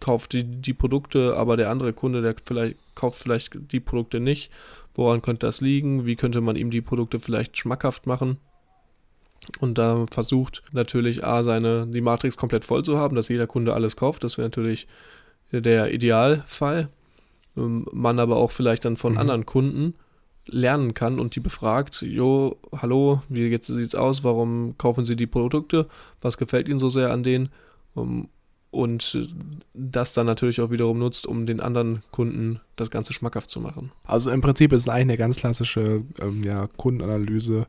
kauft 0.00 0.32
die, 0.32 0.44
die 0.44 0.74
Produkte, 0.74 1.36
aber 1.36 1.56
der 1.56 1.70
andere 1.70 1.92
Kunde, 1.92 2.22
der 2.22 2.34
vielleicht 2.44 2.76
kauft 2.94 3.18
vielleicht 3.18 3.72
die 3.72 3.80
Produkte 3.80 4.20
nicht. 4.20 4.50
Woran 4.94 5.22
könnte 5.22 5.46
das 5.46 5.60
liegen? 5.60 6.06
Wie 6.06 6.16
könnte 6.16 6.40
man 6.40 6.56
ihm 6.56 6.70
die 6.70 6.80
Produkte 6.80 7.18
vielleicht 7.18 7.56
schmackhaft 7.56 8.06
machen? 8.06 8.38
Und 9.60 9.76
da 9.78 10.06
versucht 10.10 10.62
natürlich 10.72 11.24
A, 11.24 11.42
seine, 11.42 11.86
die 11.86 12.00
Matrix 12.00 12.36
komplett 12.36 12.64
voll 12.64 12.84
zu 12.84 12.96
haben, 12.98 13.16
dass 13.16 13.28
jeder 13.28 13.46
Kunde 13.46 13.74
alles 13.74 13.96
kauft. 13.96 14.24
Das 14.24 14.38
wäre 14.38 14.46
natürlich 14.46 14.86
der 15.52 15.92
Idealfall. 15.92 16.88
Ähm, 17.56 17.86
man 17.92 18.18
aber 18.18 18.36
auch 18.36 18.50
vielleicht 18.50 18.84
dann 18.84 18.96
von 18.96 19.12
mhm. 19.12 19.18
anderen 19.18 19.46
Kunden 19.46 19.94
lernen 20.46 20.94
kann 20.94 21.18
und 21.18 21.36
die 21.36 21.40
befragt, 21.40 22.02
jo, 22.02 22.58
hallo, 22.76 23.22
wie 23.28 23.50
sieht 23.50 23.70
es 23.70 23.94
aus, 23.94 24.24
warum 24.24 24.76
kaufen 24.76 25.04
Sie 25.04 25.16
die 25.16 25.26
Produkte, 25.26 25.88
was 26.20 26.36
gefällt 26.36 26.68
Ihnen 26.68 26.78
so 26.78 26.90
sehr 26.90 27.10
an 27.10 27.22
denen 27.22 27.48
ähm, 27.96 28.28
und 28.70 29.28
das 29.72 30.14
dann 30.14 30.26
natürlich 30.26 30.60
auch 30.60 30.70
wiederum 30.70 30.98
nutzt, 30.98 31.26
um 31.26 31.46
den 31.46 31.60
anderen 31.60 32.02
Kunden 32.10 32.60
das 32.76 32.90
Ganze 32.90 33.12
schmackhaft 33.12 33.48
zu 33.48 33.60
machen. 33.60 33.92
Also 34.04 34.30
im 34.30 34.40
Prinzip 34.40 34.72
ist 34.72 34.82
es 34.82 34.88
eigentlich 34.88 35.02
eine 35.02 35.16
ganz 35.16 35.36
klassische 35.36 36.02
ähm, 36.20 36.42
ja, 36.42 36.66
Kundenanalyse 36.76 37.68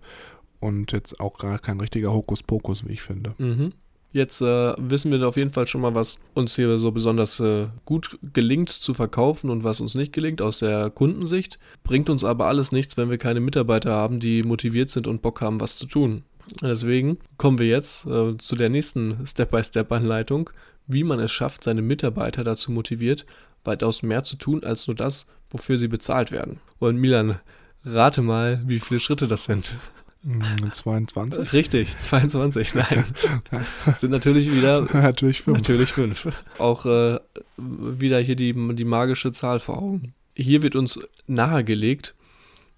und 0.60 0.92
jetzt 0.92 1.20
auch 1.20 1.38
gar 1.38 1.60
kein 1.60 1.80
richtiger 1.80 2.12
Hokuspokus, 2.12 2.88
wie 2.88 2.94
ich 2.94 3.04
finde. 3.04 3.36
Mhm. 3.38 3.74
Jetzt 4.16 4.40
äh, 4.40 4.74
wissen 4.78 5.12
wir 5.12 5.28
auf 5.28 5.36
jeden 5.36 5.52
Fall 5.52 5.68
schon 5.68 5.82
mal, 5.82 5.94
was 5.94 6.20
uns 6.36 6.56
hier 6.56 6.78
so 6.80 6.94
besonders 6.94 7.42
äh, 7.42 7.68
gut 7.84 8.18
gelingt 8.32 8.70
zu 8.70 8.94
verkaufen 8.94 9.50
und 9.50 9.66
was 9.66 9.82
uns 9.82 9.94
nicht 9.94 10.14
gelingt 10.14 10.42
aus 10.42 10.60
der 10.60 10.90
Kundensicht. 10.90 11.60
Bringt 11.84 12.10
uns 12.10 12.24
aber 12.24 12.48
alles 12.48 12.72
nichts, 12.72 12.96
wenn 12.96 13.10
wir 13.10 13.18
keine 13.18 13.42
Mitarbeiter 13.42 13.92
haben, 13.92 14.22
die 14.22 14.44
motiviert 14.44 14.90
sind 14.90 15.08
und 15.08 15.22
Bock 15.22 15.42
haben, 15.42 15.60
was 15.60 15.76
zu 15.76 15.86
tun. 15.86 16.24
Deswegen 16.62 17.18
kommen 17.36 17.60
wir 17.60 17.68
jetzt 17.68 18.06
äh, 18.06 18.38
zu 18.38 18.56
der 18.56 18.70
nächsten 18.70 19.28
Step-by-Step-Anleitung, 19.28 20.50
wie 20.88 21.04
man 21.04 21.20
es 21.20 21.34
schafft, 21.34 21.66
seine 21.66 21.82
Mitarbeiter 21.82 22.46
dazu 22.46 22.72
motiviert, 22.72 23.26
weitaus 23.66 24.02
mehr 24.02 24.24
zu 24.24 24.38
tun 24.38 24.64
als 24.64 24.88
nur 24.88 24.96
das, 24.96 25.28
wofür 25.50 25.78
sie 25.78 25.90
bezahlt 25.90 26.32
werden. 26.32 26.62
Und 26.80 26.96
Milan, 26.96 27.42
rate 27.84 28.22
mal, 28.22 28.64
wie 28.66 28.80
viele 28.80 29.02
Schritte 29.02 29.28
das 29.28 29.44
sind. 29.44 29.76
22? 30.72 31.40
Hm, 31.40 31.48
Richtig, 31.52 31.98
22, 31.98 32.76
nein. 32.76 33.06
sind 33.96 34.12
natürlich 34.12 34.52
wieder. 34.52 34.88
natürlich 34.94 35.42
fünf. 35.42 35.58
Natürlich 35.58 35.94
fünf. 35.94 36.28
Auch 36.58 36.86
äh, 36.86 37.20
wieder 37.58 38.20
hier 38.20 38.36
die, 38.36 38.54
die 38.76 38.86
magische 38.86 39.32
Zahl 39.32 39.60
vor 39.60 39.78
Augen. 39.78 40.14
Hier 40.36 40.62
wird 40.64 40.76
uns 40.76 41.00
nahegelegt, 41.28 42.16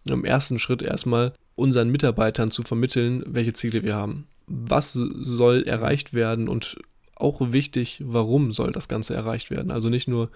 im 0.04 0.26
ersten 0.26 0.60
Schritt 0.60 0.82
erstmal 0.82 1.34
unseren 1.56 1.90
Mitarbeitern 1.90 2.52
zu 2.52 2.64
vermitteln, 2.64 3.24
welche 3.26 3.54
Ziele 3.54 3.84
wir 3.84 3.96
haben. 3.96 4.28
Was 4.46 4.94
soll 4.94 5.64
erreicht 5.64 6.14
werden 6.14 6.48
und 6.48 6.78
auch 7.16 7.42
wichtig, 7.52 8.02
warum 8.06 8.54
soll 8.54 8.72
das 8.72 8.88
Ganze 8.88 9.16
erreicht 9.16 9.50
werden? 9.50 9.72
Also 9.72 9.90
nicht 9.90 10.08
nur, 10.08 10.30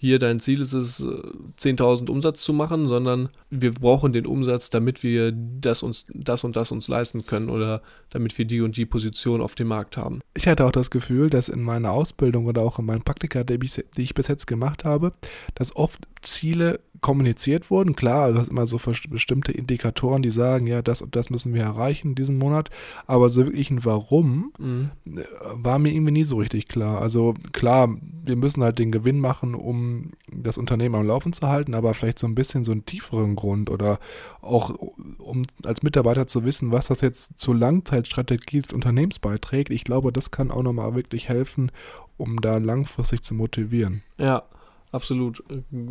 hier 0.00 0.20
dein 0.20 0.38
Ziel 0.38 0.60
ist 0.60 0.74
es, 0.74 1.04
10.000 1.04 2.06
äh, 2.06 2.10
Umsatz 2.10 2.42
zu 2.42 2.52
machen, 2.52 2.86
sondern 2.86 3.30
wir 3.50 3.72
brauchen 3.72 4.12
den 4.12 4.26
Umsatz, 4.26 4.70
damit 4.70 5.02
wir 5.02 5.32
das, 5.32 5.82
uns, 5.82 6.06
das 6.14 6.44
und 6.44 6.54
das 6.54 6.70
uns 6.70 6.86
leisten 6.86 7.26
können 7.26 7.50
oder 7.50 7.82
damit 8.10 8.38
wir 8.38 8.44
die 8.44 8.60
und 8.60 8.76
die 8.76 8.86
Position 8.86 9.40
auf 9.40 9.56
dem 9.56 9.66
Markt 9.66 9.96
haben. 9.96 10.20
Ich 10.34 10.46
hatte 10.46 10.64
auch 10.64 10.72
das 10.72 10.90
Gefühl, 10.90 11.30
dass 11.30 11.48
in 11.48 11.62
meiner 11.62 11.90
Ausbildung 11.90 12.46
oder 12.46 12.62
auch 12.62 12.78
in 12.78 12.86
meinen 12.86 13.02
Praktika, 13.02 13.42
die 13.42 13.58
ich, 13.60 13.84
die 13.96 14.02
ich 14.02 14.14
bis 14.14 14.28
jetzt 14.28 14.46
gemacht 14.46 14.84
habe, 14.84 15.12
dass 15.56 15.74
oft 15.74 16.06
Ziele 16.22 16.78
kommuniziert 17.00 17.70
wurden. 17.70 17.96
Klar, 17.96 18.32
du 18.32 18.38
hast 18.38 18.48
immer 18.48 18.66
so 18.66 18.78
bestimmte 19.08 19.52
Indikatoren, 19.52 20.22
die 20.22 20.30
sagen, 20.30 20.66
ja, 20.66 20.82
das 20.82 21.02
und 21.02 21.14
das 21.16 21.30
müssen 21.30 21.54
wir 21.54 21.62
erreichen 21.62 22.14
diesen 22.14 22.38
Monat, 22.38 22.70
aber 23.06 23.28
so 23.28 23.46
wirklich 23.46 23.70
ein 23.70 23.84
Warum 23.84 24.52
mhm. 24.58 24.90
Äh, 25.06 25.22
war 25.54 25.78
mir 25.78 25.90
irgendwie 25.90 26.12
nie 26.12 26.24
so 26.24 26.36
richtig 26.36 26.68
klar. 26.68 27.00
Also 27.00 27.34
klar, 27.52 27.88
wir 28.24 28.36
müssen 28.36 28.62
halt 28.62 28.78
den 28.78 28.92
Gewinn 28.92 29.20
machen, 29.20 29.54
um 29.54 30.12
das 30.30 30.58
Unternehmen 30.58 30.94
am 30.94 31.06
Laufen 31.06 31.32
zu 31.32 31.48
halten, 31.48 31.74
aber 31.74 31.94
vielleicht 31.94 32.18
so 32.18 32.26
ein 32.26 32.34
bisschen 32.34 32.64
so 32.64 32.72
einen 32.72 32.84
tieferen 32.84 33.36
Grund 33.36 33.70
oder 33.70 33.98
auch 34.42 34.74
um 35.18 35.44
als 35.64 35.82
Mitarbeiter 35.82 36.26
zu 36.26 36.44
wissen, 36.44 36.72
was 36.72 36.88
das 36.88 37.00
jetzt 37.00 37.38
zur 37.38 37.56
Langzeitstrategie 37.56 38.60
des 38.60 38.72
Unternehmens 38.72 39.18
beiträgt. 39.18 39.70
Ich 39.70 39.84
glaube, 39.84 40.12
das 40.12 40.30
kann 40.30 40.50
auch 40.50 40.62
nochmal 40.62 40.94
wirklich 40.94 41.28
helfen, 41.28 41.70
um 42.16 42.40
da 42.40 42.58
langfristig 42.58 43.22
zu 43.22 43.34
motivieren. 43.34 44.02
Ja, 44.18 44.44
Absolut. 44.90 45.42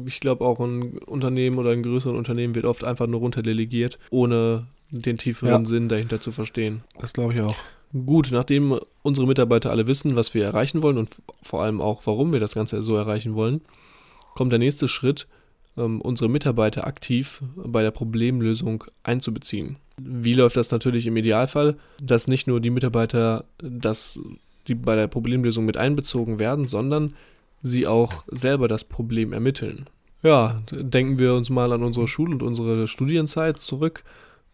Ich 0.05 0.19
glaube 0.19 0.45
auch 0.45 0.59
ein 0.59 0.97
Unternehmen 0.99 1.57
oder 1.57 1.71
ein 1.71 1.83
größeres 1.83 2.17
Unternehmen 2.17 2.55
wird 2.55 2.65
oft 2.65 2.83
einfach 2.83 3.07
nur 3.07 3.19
runterdelegiert, 3.19 3.99
ohne 4.09 4.67
den 4.89 5.17
tieferen 5.17 5.63
ja. 5.63 5.65
Sinn 5.65 5.89
dahinter 5.89 6.19
zu 6.19 6.31
verstehen. 6.31 6.83
Das 6.99 7.13
glaube 7.13 7.33
ich 7.33 7.41
auch. 7.41 7.55
Gut, 7.93 8.29
nachdem 8.31 8.79
unsere 9.01 9.27
Mitarbeiter 9.27 9.71
alle 9.71 9.87
wissen, 9.87 10.15
was 10.15 10.33
wir 10.33 10.43
erreichen 10.43 10.81
wollen 10.83 10.97
und 10.97 11.09
vor 11.41 11.63
allem 11.63 11.79
auch, 11.79 12.01
warum 12.05 12.33
wir 12.33 12.39
das 12.39 12.53
Ganze 12.53 12.81
so 12.81 12.95
erreichen 12.95 13.35
wollen, 13.35 13.61
kommt 14.35 14.51
der 14.51 14.59
nächste 14.59 14.87
Schritt, 14.87 15.27
ähm, 15.77 16.01
unsere 16.01 16.29
Mitarbeiter 16.29 16.85
aktiv 16.85 17.41
bei 17.55 17.83
der 17.83 17.91
Problemlösung 17.91 18.83
einzubeziehen. 19.03 19.77
Wie 19.97 20.33
läuft 20.33 20.57
das 20.57 20.71
natürlich 20.71 21.07
im 21.07 21.17
Idealfall, 21.17 21.77
dass 22.01 22.27
nicht 22.27 22.47
nur 22.47 22.59
die 22.59 22.69
Mitarbeiter 22.69 23.45
das, 23.57 24.19
die 24.67 24.75
bei 24.75 24.95
der 24.95 25.07
Problemlösung 25.07 25.65
mit 25.65 25.77
einbezogen 25.77 26.39
werden, 26.39 26.67
sondern 26.67 27.13
sie 27.61 27.87
auch 27.87 28.23
selber 28.27 28.67
das 28.67 28.83
Problem 28.83 29.33
ermitteln. 29.33 29.89
Ja, 30.23 30.61
denken 30.71 31.19
wir 31.19 31.33
uns 31.33 31.49
mal 31.49 31.71
an 31.71 31.83
unsere 31.83 32.07
Schul- 32.07 32.31
und 32.31 32.43
unsere 32.43 32.87
Studienzeit 32.87 33.59
zurück. 33.59 34.03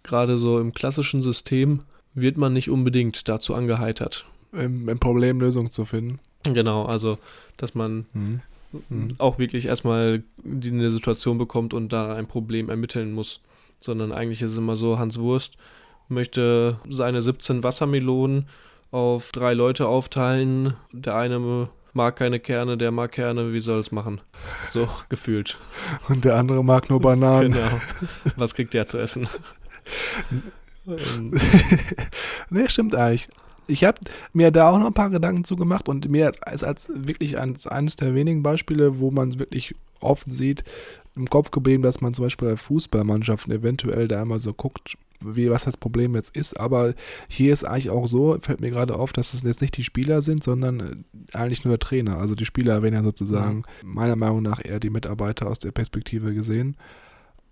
Gerade 0.03 0.37
so 0.37 0.59
im 0.59 0.73
klassischen 0.73 1.21
System 1.21 1.81
wird 2.13 2.37
man 2.37 2.53
nicht 2.53 2.69
unbedingt 2.69 3.27
dazu 3.29 3.55
angeheitert. 3.55 4.25
Im, 4.51 4.87
im 4.87 4.99
Problemlösung 4.99 5.71
zu 5.71 5.85
finden. 5.85 6.19
Genau, 6.43 6.85
also 6.85 7.17
dass 7.57 7.73
man 7.73 8.05
mhm. 8.13 8.41
Mhm. 8.89 9.07
auch 9.17 9.39
wirklich 9.39 9.65
erstmal 9.65 10.23
eine 10.43 10.91
Situation 10.91 11.37
bekommt 11.37 11.73
und 11.73 11.93
da 11.93 12.13
ein 12.13 12.27
Problem 12.27 12.69
ermitteln 12.69 13.13
muss. 13.13 13.41
Sondern 13.79 14.11
eigentlich 14.11 14.41
ist 14.41 14.51
es 14.51 14.57
immer 14.57 14.75
so, 14.75 14.99
Hans 14.99 15.19
Wurst 15.19 15.57
möchte 16.09 16.77
seine 16.89 17.21
17 17.21 17.63
Wassermelonen 17.63 18.47
auf 18.91 19.31
drei 19.31 19.53
Leute 19.53 19.87
aufteilen. 19.87 20.75
Der 20.91 21.15
eine 21.15 21.69
mag 21.93 22.15
keine 22.15 22.39
Kerne, 22.39 22.77
der 22.77 22.91
mag 22.91 23.11
Kerne, 23.11 23.53
wie 23.53 23.59
soll 23.59 23.79
es 23.79 23.91
machen? 23.91 24.21
So 24.67 24.89
gefühlt. 25.09 25.59
Und 26.09 26.25
der 26.25 26.35
andere 26.35 26.63
mag 26.63 26.89
nur 26.89 26.99
Bananen. 26.99 27.53
genau. 27.53 27.79
Was 28.35 28.53
kriegt 28.53 28.73
der 28.73 28.85
zu 28.85 28.99
essen? 28.99 29.27
nee, 32.49 32.67
stimmt 32.67 32.95
eigentlich. 32.95 33.29
Ich 33.67 33.83
habe 33.83 33.99
mir 34.33 34.51
da 34.51 34.69
auch 34.69 34.79
noch 34.79 34.87
ein 34.87 34.93
paar 34.93 35.09
Gedanken 35.09 35.43
zu 35.43 35.55
gemacht 35.55 35.87
und 35.89 36.09
mir 36.09 36.31
als, 36.41 36.63
als 36.63 36.89
wirklich 36.93 37.39
als 37.39 37.67
eines 37.67 37.95
der 37.95 38.15
wenigen 38.15 38.43
Beispiele, 38.43 38.99
wo 38.99 39.11
man 39.11 39.29
es 39.29 39.39
wirklich 39.39 39.75
oft 39.99 40.31
sieht, 40.31 40.63
im 41.15 41.29
Kopf 41.29 41.51
geblieben, 41.51 41.83
dass 41.83 42.01
man 42.01 42.13
zum 42.13 42.25
Beispiel 42.25 42.49
bei 42.49 42.57
Fußballmannschaften 42.57 43.53
eventuell 43.53 44.07
da 44.07 44.21
einmal 44.21 44.39
so 44.39 44.53
guckt, 44.53 44.97
wie, 45.21 45.49
was 45.49 45.63
das 45.63 45.77
Problem 45.77 46.15
jetzt 46.15 46.35
ist. 46.35 46.59
Aber 46.59 46.93
hier 47.27 47.53
ist 47.53 47.63
eigentlich 47.63 47.89
auch 47.89 48.07
so, 48.07 48.37
fällt 48.41 48.61
mir 48.61 48.71
gerade 48.71 48.95
auf, 48.95 49.13
dass 49.13 49.33
es 49.33 49.43
jetzt 49.43 49.61
nicht 49.61 49.77
die 49.77 49.83
Spieler 49.83 50.21
sind, 50.21 50.43
sondern 50.43 50.79
äh, 50.79 51.35
eigentlich 51.37 51.63
nur 51.63 51.77
der 51.77 51.87
Trainer. 51.87 52.17
Also 52.17 52.35
die 52.35 52.45
Spieler 52.45 52.81
werden 52.81 52.95
ja 52.95 53.03
sozusagen 53.03 53.63
meiner 53.83 54.15
Meinung 54.15 54.41
nach 54.41 54.63
eher 54.63 54.79
die 54.79 54.89
Mitarbeiter 54.89 55.47
aus 55.47 55.59
der 55.59 55.71
Perspektive 55.71 56.33
gesehen. 56.33 56.75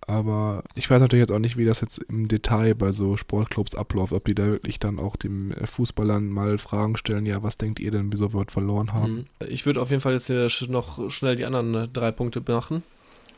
Aber 0.07 0.63
ich 0.75 0.89
weiß 0.89 0.99
natürlich 0.99 1.21
jetzt 1.21 1.31
auch 1.31 1.39
nicht, 1.39 1.57
wie 1.57 1.65
das 1.65 1.81
jetzt 1.81 1.99
im 1.99 2.27
Detail 2.27 2.73
bei 2.75 2.91
so 2.91 3.17
Sportclubs 3.17 3.75
abläuft, 3.75 4.13
ob 4.13 4.25
die 4.25 4.35
da 4.35 4.45
wirklich 4.45 4.79
dann 4.79 4.99
auch 4.99 5.15
den 5.15 5.53
Fußballern 5.63 6.27
mal 6.27 6.57
Fragen 6.57 6.97
stellen, 6.97 7.25
ja, 7.25 7.43
was 7.43 7.57
denkt 7.57 7.79
ihr 7.79 7.91
denn, 7.91 8.11
wieso 8.11 8.33
wir 8.33 8.45
verloren 8.47 8.93
haben? 8.93 9.13
Mhm. 9.13 9.47
Ich 9.47 9.65
würde 9.65 9.81
auf 9.81 9.89
jeden 9.89 10.01
Fall 10.01 10.13
jetzt 10.13 10.27
hier 10.27 10.49
noch 10.69 11.11
schnell 11.11 11.35
die 11.35 11.45
anderen 11.45 11.75
äh, 11.75 11.87
drei 11.87 12.11
Punkte 12.11 12.41
machen, 12.47 12.83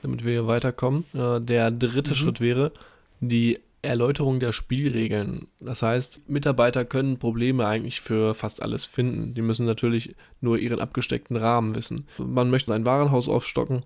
damit 0.01 0.23
wir 0.23 0.31
hier 0.31 0.47
weiterkommen. 0.47 1.05
Äh, 1.13 1.41
der 1.41 1.69
dritte 1.69 2.11
mhm. 2.11 2.15
Schritt 2.15 2.41
wäre 2.41 2.71
die 3.19 3.59
Erläuterung 3.81 4.39
der 4.39 4.53
Spielregeln. 4.53 5.47
Das 5.59 5.81
heißt, 5.81 6.29
Mitarbeiter 6.29 6.85
können 6.85 7.19
Probleme 7.19 7.67
eigentlich 7.67 7.99
für 7.99 8.33
fast 8.33 8.61
alles 8.61 8.85
finden. 8.85 9.33
Die 9.33 9.41
müssen 9.41 9.65
natürlich 9.65 10.15
nur 10.39 10.57
ihren 10.57 10.79
abgesteckten 10.79 11.35
Rahmen 11.35 11.75
wissen. 11.75 12.07
Man 12.17 12.49
möchte 12.49 12.69
sein 12.69 12.85
Warenhaus 12.85 13.27
aufstocken 13.27 13.81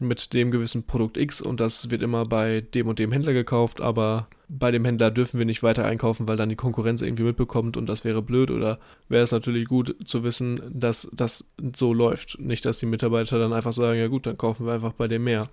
mit 0.00 0.32
dem 0.34 0.50
gewissen 0.50 0.84
Produkt 0.84 1.16
X 1.16 1.40
und 1.40 1.60
das 1.60 1.90
wird 1.90 2.02
immer 2.02 2.24
bei 2.24 2.62
dem 2.62 2.88
und 2.88 2.98
dem 2.98 3.12
Händler 3.12 3.32
gekauft, 3.32 3.80
aber 3.80 4.28
bei 4.48 4.70
dem 4.70 4.84
Händler 4.84 5.10
dürfen 5.10 5.38
wir 5.38 5.46
nicht 5.46 5.62
weiter 5.62 5.84
einkaufen, 5.84 6.26
weil 6.26 6.36
dann 6.36 6.48
die 6.48 6.56
Konkurrenz 6.56 7.02
irgendwie 7.02 7.22
mitbekommt 7.22 7.76
und 7.76 7.86
das 7.86 8.04
wäre 8.04 8.22
blöd 8.22 8.50
oder 8.50 8.78
wäre 9.08 9.22
es 9.22 9.30
natürlich 9.30 9.66
gut 9.66 9.94
zu 10.04 10.24
wissen, 10.24 10.60
dass 10.72 11.08
das 11.12 11.44
so 11.76 11.94
läuft. 11.94 12.40
Nicht, 12.40 12.64
dass 12.64 12.78
die 12.78 12.86
Mitarbeiter 12.86 13.38
dann 13.38 13.52
einfach 13.52 13.72
sagen, 13.72 13.98
ja 13.98 14.08
gut, 14.08 14.26
dann 14.26 14.38
kaufen 14.38 14.66
wir 14.66 14.72
einfach 14.72 14.92
bei 14.92 15.06
dem 15.06 15.24
mehr. 15.24 15.48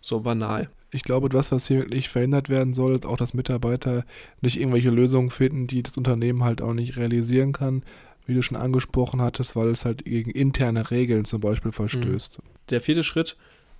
So 0.00 0.20
banal. 0.20 0.68
Ich 0.90 1.02
glaube, 1.02 1.30
das, 1.30 1.50
was 1.50 1.66
hier 1.66 1.78
wirklich 1.78 2.10
verhindert 2.10 2.50
werden 2.50 2.74
soll, 2.74 2.94
ist 2.94 3.06
auch, 3.06 3.16
dass 3.16 3.32
Mitarbeiter 3.32 4.04
nicht 4.42 4.60
irgendwelche 4.60 4.90
Lösungen 4.90 5.30
finden, 5.30 5.66
die 5.66 5.82
das 5.82 5.96
Unternehmen 5.96 6.44
halt 6.44 6.60
auch 6.60 6.74
nicht 6.74 6.98
realisieren 6.98 7.52
kann, 7.52 7.82
wie 8.26 8.34
du 8.34 8.42
schon 8.42 8.58
angesprochen 8.58 9.22
hattest, 9.22 9.56
weil 9.56 9.68
es 9.68 9.84
halt 9.86 10.04
gegen 10.04 10.30
interne 10.30 10.90
Regeln 10.90 11.24
zum 11.24 11.40
Beispiel 11.40 11.72
verstößt. 11.72 12.38
Der 12.70 12.80
vierte 12.80 13.02
Schritt 13.02 13.36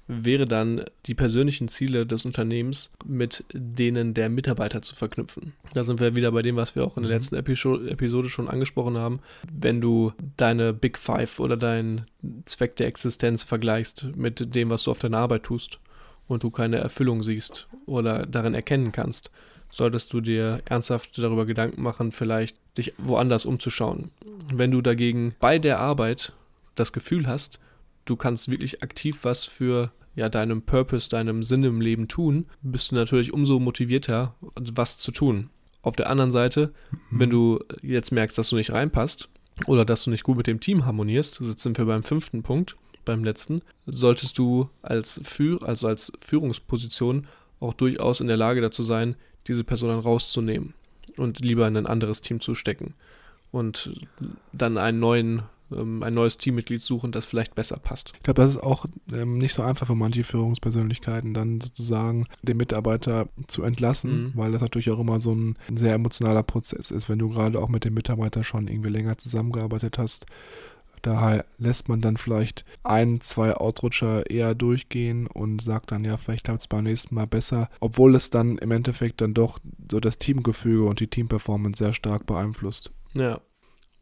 wäre 0.07 0.45
dann, 0.45 0.85
die 1.07 1.15
persönlichen 1.15 1.69
Ziele 1.69 2.07
des 2.07 2.25
Unternehmens 2.25 2.91
mit 3.05 3.45
denen 3.53 4.15
der 4.15 4.29
Mitarbeiter 4.29 4.83
zu 4.83 4.95
verknüpfen. 4.95 5.55
Da 5.73 5.83
sind 5.83 6.01
wir 6.01 6.15
wieder 6.15 6.33
bei 6.33 6.43
dem, 6.43 6.57
was 6.57 6.77
wir 6.77 6.85
auch 6.85 6.97
in 6.97 7.05
der 7.05 7.11
mhm. 7.11 7.17
letzten 7.17 7.37
Episode 7.37 8.29
schon 8.29 8.49
angesprochen 8.49 8.99
haben. 8.99 9.21
Wenn 9.51 9.81
du 9.81 10.13
deine 10.37 10.73
Big 10.73 10.99
Five 10.99 11.41
oder 11.41 11.57
deinen 11.57 12.07
Zweck 12.45 12.77
der 12.77 12.87
Existenz 12.87 13.45
vergleichst 13.45 14.09
mit 14.15 14.55
dem, 14.55 14.71
was 14.71 14.85
du 14.85 14.91
auf 14.91 14.99
deiner 14.99 15.19
Arbeit 15.19 15.45
tust 15.45 15.81
und 16.29 16.43
du 16.43 16.51
keine 16.51 16.77
Erfüllung 16.77 17.23
siehst 17.23 17.67
oder 17.87 18.27
darin 18.27 18.55
erkennen 18.55 18.93
kannst, 18.93 19.31
solltest 19.71 20.13
du 20.13 20.21
dir 20.21 20.61
ernsthaft 20.67 21.19
darüber 21.19 21.47
Gedanken 21.47 21.83
machen, 21.83 22.13
vielleicht 22.13 22.57
dich 22.79 22.95
woanders 22.99 23.45
umzuschauen. 23.45 24.11
Wenn 24.53 24.71
du 24.71 24.83
dagegen 24.83 25.35
bei 25.41 25.59
der 25.59 25.81
Arbeit 25.81 26.33
das 26.75 26.93
Gefühl 26.93 27.27
hast, 27.27 27.59
du 28.05 28.17
kannst 28.17 28.51
wirklich 28.51 28.83
aktiv 28.83 29.21
was 29.23 29.45
für 29.45 29.93
ja, 30.17 30.29
deinem 30.29 30.63
Purpose, 30.63 31.09
deinem 31.09 31.43
Sinn 31.43 31.65
im 31.65 31.81
Leben 31.81 32.09
tun, 32.09 32.47
bist 32.63 32.91
du 32.91 32.95
natürlich 32.95 33.33
umso 33.33 33.59
motivierter, 33.59 34.35
was 34.55 34.99
zu 34.99 35.11
tun. 35.11 35.51
Auf 35.83 35.97
der 35.97 36.09
anderen 36.09 36.31
Seite, 36.31 36.73
mhm. 37.11 37.21
wenn 37.21 37.31
du 37.31 37.61
jetzt 37.83 38.13
merkst, 38.13 38.39
dass 38.39 38.49
du 38.49 38.57
nicht 38.57 38.73
reinpasst 38.73 39.29
oder 39.67 39.85
dass 39.85 40.05
du 40.05 40.11
nicht 40.11 40.23
gut 40.23 40.37
mit 40.37 40.47
dem 40.47 40.61
Team 40.61 40.87
harmonierst, 40.87 41.41
sind 41.59 41.79
wir 41.79 41.85
beim 41.85 42.03
fünften 42.03 42.43
Punkt, 42.43 42.77
beim 43.05 43.25
letzten, 43.25 43.63
solltest 43.87 44.39
du 44.39 44.71
als, 44.83 45.21
Führ 45.25 45.63
also 45.63 45.89
als 45.89 46.13
Führungsposition 46.21 47.27
auch 47.61 47.75
durchaus 47.75 48.21
in 48.21 48.29
der 48.29 48.37
Lage 48.37 48.61
dazu 48.61 48.83
sein, 48.83 49.17
diese 49.47 49.65
Person 49.65 49.91
dann 49.91 49.99
rauszunehmen 49.99 50.75
und 51.19 51.41
lieber 51.41 51.69
in 51.69 51.77
ein 51.77 51.87
anderes 51.87 52.21
Team 52.21 52.41
zu 52.41 52.55
stecken 52.55 52.95
und 53.53 53.93
dann 54.53 54.79
einen 54.79 55.01
neuen 55.01 55.43
ähm, 55.73 56.03
ein 56.03 56.15
neues 56.15 56.37
Teammitglied 56.37 56.83
suchen, 56.83 57.13
das 57.13 57.27
vielleicht 57.27 57.55
besser 57.55 57.79
passt. 57.79 58.13
Ich 58.17 58.23
glaube, 58.23 58.43
das 58.43 58.53
ist 58.53 58.63
auch 58.63 58.87
ähm, 59.13 59.39
nicht 59.39 59.55
so 59.55 59.63
einfach 59.63 59.87
für 59.87 59.95
manche 59.95 60.25
Führungspersönlichkeiten, 60.25 61.35
dann 61.35 61.61
sozusagen 61.61 62.27
den 62.43 62.57
Mitarbeiter 62.57 63.29
zu 63.47 63.63
entlassen, 63.63 64.25
mhm. 64.25 64.33
weil 64.35 64.53
das 64.53 64.63
natürlich 64.63 64.91
auch 64.91 65.01
immer 65.01 65.19
so 65.19 65.35
ein 65.35 65.57
sehr 65.75 65.95
emotionaler 65.95 66.43
Prozess 66.43 66.91
ist, 66.91 67.09
wenn 67.09 67.19
du 67.19 67.31
gerade 67.31 67.59
auch 67.61 67.69
mit 67.69 67.85
dem 67.85 67.95
Mitarbeiter 67.95 68.45
schon 68.45 68.69
irgendwie 68.69 68.91
länger 68.91 69.19
zusammengearbeitet 69.19 69.99
hast. 69.99 70.27
Da 71.03 71.45
lässt 71.59 71.91
man 71.91 72.01
dann 72.01 72.17
vielleicht 72.17 72.65
ein, 72.83 73.21
zwei 73.21 73.53
Ausrutscher 73.53 74.31
eher 74.31 74.55
durchgehen 74.55 75.27
und 75.27 75.61
sagt 75.61 75.93
dann, 75.93 76.03
ja, 76.03 76.17
vielleicht 76.17 76.45
klappt 76.45 76.63
es 76.63 76.67
beim 76.67 76.85
nächsten 76.85 77.15
Mal 77.15 77.27
besser, 77.27 77.69
obwohl 77.79 78.15
es 78.15 78.31
dann 78.31 78.57
im 78.57 78.71
Endeffekt 78.71 79.21
dann 79.21 79.35
doch 79.35 79.59
so 79.91 80.01
das 80.01 80.17
Teamgefüge 80.17 80.87
und 80.87 81.01
die 81.01 81.09
Teamperformance 81.09 81.85
sehr 81.85 81.93
stark 81.93 82.25
beeinflusst. 82.25 82.91
Ja, 83.13 83.43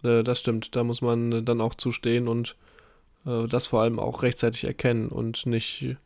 äh, 0.02 0.22
das 0.22 0.40
stimmt. 0.40 0.74
Da 0.76 0.84
muss 0.84 1.02
man 1.02 1.32
äh, 1.32 1.42
dann 1.42 1.60
auch 1.60 1.74
zustehen 1.74 2.28
und 2.28 2.56
äh, 3.26 3.46
das 3.46 3.66
vor 3.66 3.82
allem 3.82 3.98
auch 3.98 4.22
rechtzeitig 4.22 4.64
erkennen 4.64 5.08
und 5.08 5.46
nicht 5.46 5.96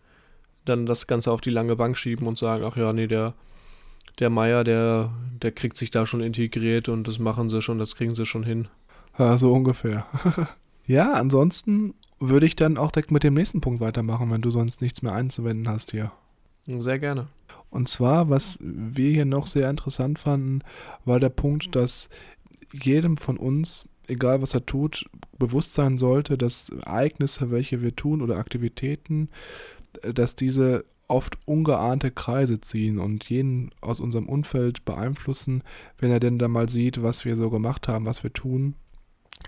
dann 0.64 0.86
das 0.86 1.06
Ganze 1.06 1.30
auf 1.30 1.40
die 1.40 1.50
lange 1.50 1.76
Bank 1.76 1.96
schieben 1.96 2.26
und 2.26 2.38
sagen, 2.38 2.64
ach 2.64 2.76
ja, 2.76 2.92
nee, 2.92 3.06
der, 3.06 3.34
der 4.18 4.30
Meier, 4.30 4.64
der, 4.64 5.10
der 5.42 5.52
kriegt 5.52 5.76
sich 5.76 5.90
da 5.90 6.06
schon 6.06 6.20
integriert 6.20 6.88
und 6.88 7.06
das 7.06 7.18
machen 7.18 7.48
sie 7.48 7.62
schon, 7.62 7.78
das 7.78 7.96
kriegen 7.96 8.14
sie 8.14 8.26
schon 8.26 8.42
hin. 8.42 8.68
Ja, 9.18 9.38
so 9.38 9.52
ungefähr. 9.52 10.06
ja, 10.86 11.12
ansonsten 11.12 11.94
würde 12.18 12.46
ich 12.46 12.56
dann 12.56 12.78
auch 12.78 12.90
direkt 12.90 13.10
mit 13.10 13.22
dem 13.22 13.34
nächsten 13.34 13.60
Punkt 13.60 13.80
weitermachen, 13.80 14.30
wenn 14.30 14.42
du 14.42 14.50
sonst 14.50 14.82
nichts 14.82 15.02
mehr 15.02 15.12
einzuwenden 15.12 15.68
hast 15.68 15.92
hier. 15.92 16.10
Sehr 16.66 16.98
gerne. 16.98 17.28
Und 17.70 17.88
zwar, 17.88 18.28
was 18.28 18.58
wir 18.60 19.10
hier 19.10 19.24
noch 19.24 19.46
sehr 19.46 19.70
interessant 19.70 20.18
fanden, 20.18 20.62
war 21.04 21.20
der 21.20 21.28
Punkt, 21.28 21.74
dass 21.76 22.08
jedem 22.72 23.16
von 23.16 23.36
uns, 23.36 23.88
egal 24.06 24.42
was 24.42 24.54
er 24.54 24.66
tut, 24.66 25.04
bewusst 25.38 25.74
sein 25.74 25.98
sollte, 25.98 26.38
dass 26.38 26.68
Ereignisse, 26.70 27.50
welche 27.50 27.82
wir 27.82 27.94
tun 27.96 28.22
oder 28.22 28.36
Aktivitäten, 28.36 29.28
äh, 30.02 30.12
dass 30.12 30.36
diese 30.36 30.84
oft 31.08 31.38
ungeahnte 31.44 32.10
Kreise 32.10 32.60
ziehen 32.60 32.98
und 32.98 33.28
jeden 33.30 33.70
aus 33.80 34.00
unserem 34.00 34.28
Umfeld 34.28 34.84
beeinflussen, 34.84 35.62
wenn 35.98 36.10
er 36.10 36.20
denn 36.20 36.38
da 36.38 36.48
mal 36.48 36.68
sieht, 36.68 37.02
was 37.02 37.24
wir 37.24 37.36
so 37.36 37.48
gemacht 37.50 37.86
haben, 37.86 38.06
was 38.06 38.24
wir 38.24 38.32
tun. 38.32 38.74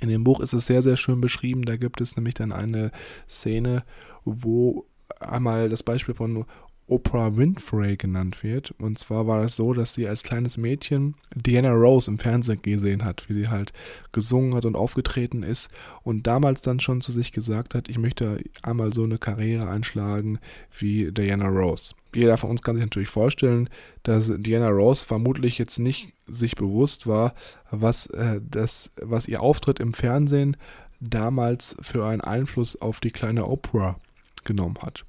In 0.00 0.08
dem 0.08 0.22
Buch 0.22 0.38
ist 0.38 0.52
es 0.52 0.66
sehr, 0.66 0.82
sehr 0.82 0.96
schön 0.96 1.20
beschrieben. 1.20 1.64
Da 1.64 1.76
gibt 1.76 2.00
es 2.00 2.14
nämlich 2.14 2.34
dann 2.34 2.52
eine 2.52 2.92
Szene, 3.28 3.84
wo 4.24 4.86
einmal 5.18 5.68
das 5.68 5.82
Beispiel 5.82 6.14
von 6.14 6.44
Oprah 6.88 7.36
Winfrey 7.36 7.96
genannt 7.96 8.42
wird. 8.42 8.74
Und 8.78 8.98
zwar 8.98 9.26
war 9.26 9.44
es 9.44 9.56
so, 9.56 9.72
dass 9.74 9.94
sie 9.94 10.08
als 10.08 10.22
kleines 10.22 10.56
Mädchen 10.56 11.14
Diana 11.34 11.72
Rose 11.72 12.10
im 12.10 12.18
Fernsehen 12.18 12.62
gesehen 12.62 13.04
hat, 13.04 13.28
wie 13.28 13.34
sie 13.34 13.48
halt 13.48 13.72
gesungen 14.12 14.54
hat 14.54 14.64
und 14.64 14.74
aufgetreten 14.76 15.42
ist 15.42 15.70
und 16.02 16.26
damals 16.26 16.62
dann 16.62 16.80
schon 16.80 17.00
zu 17.00 17.12
sich 17.12 17.32
gesagt 17.32 17.74
hat, 17.74 17.88
ich 17.88 17.98
möchte 17.98 18.42
einmal 18.62 18.92
so 18.92 19.04
eine 19.04 19.18
Karriere 19.18 19.68
einschlagen 19.68 20.38
wie 20.76 21.12
Diana 21.12 21.48
Rose. 21.48 21.94
Jeder 22.14 22.38
von 22.38 22.50
uns 22.50 22.62
kann 22.62 22.76
sich 22.76 22.84
natürlich 22.84 23.10
vorstellen, 23.10 23.68
dass 24.02 24.32
Diana 24.38 24.70
Rose 24.70 25.06
vermutlich 25.06 25.58
jetzt 25.58 25.78
nicht 25.78 26.14
sich 26.26 26.56
bewusst 26.56 27.06
war, 27.06 27.34
was, 27.70 28.06
äh, 28.06 28.40
das, 28.42 28.90
was 29.00 29.28
ihr 29.28 29.42
Auftritt 29.42 29.78
im 29.78 29.92
Fernsehen 29.92 30.56
damals 31.00 31.76
für 31.80 32.06
einen 32.06 32.22
Einfluss 32.22 32.80
auf 32.80 33.00
die 33.00 33.10
kleine 33.10 33.46
Oprah 33.46 34.00
genommen 34.44 34.78
hat. 34.80 35.04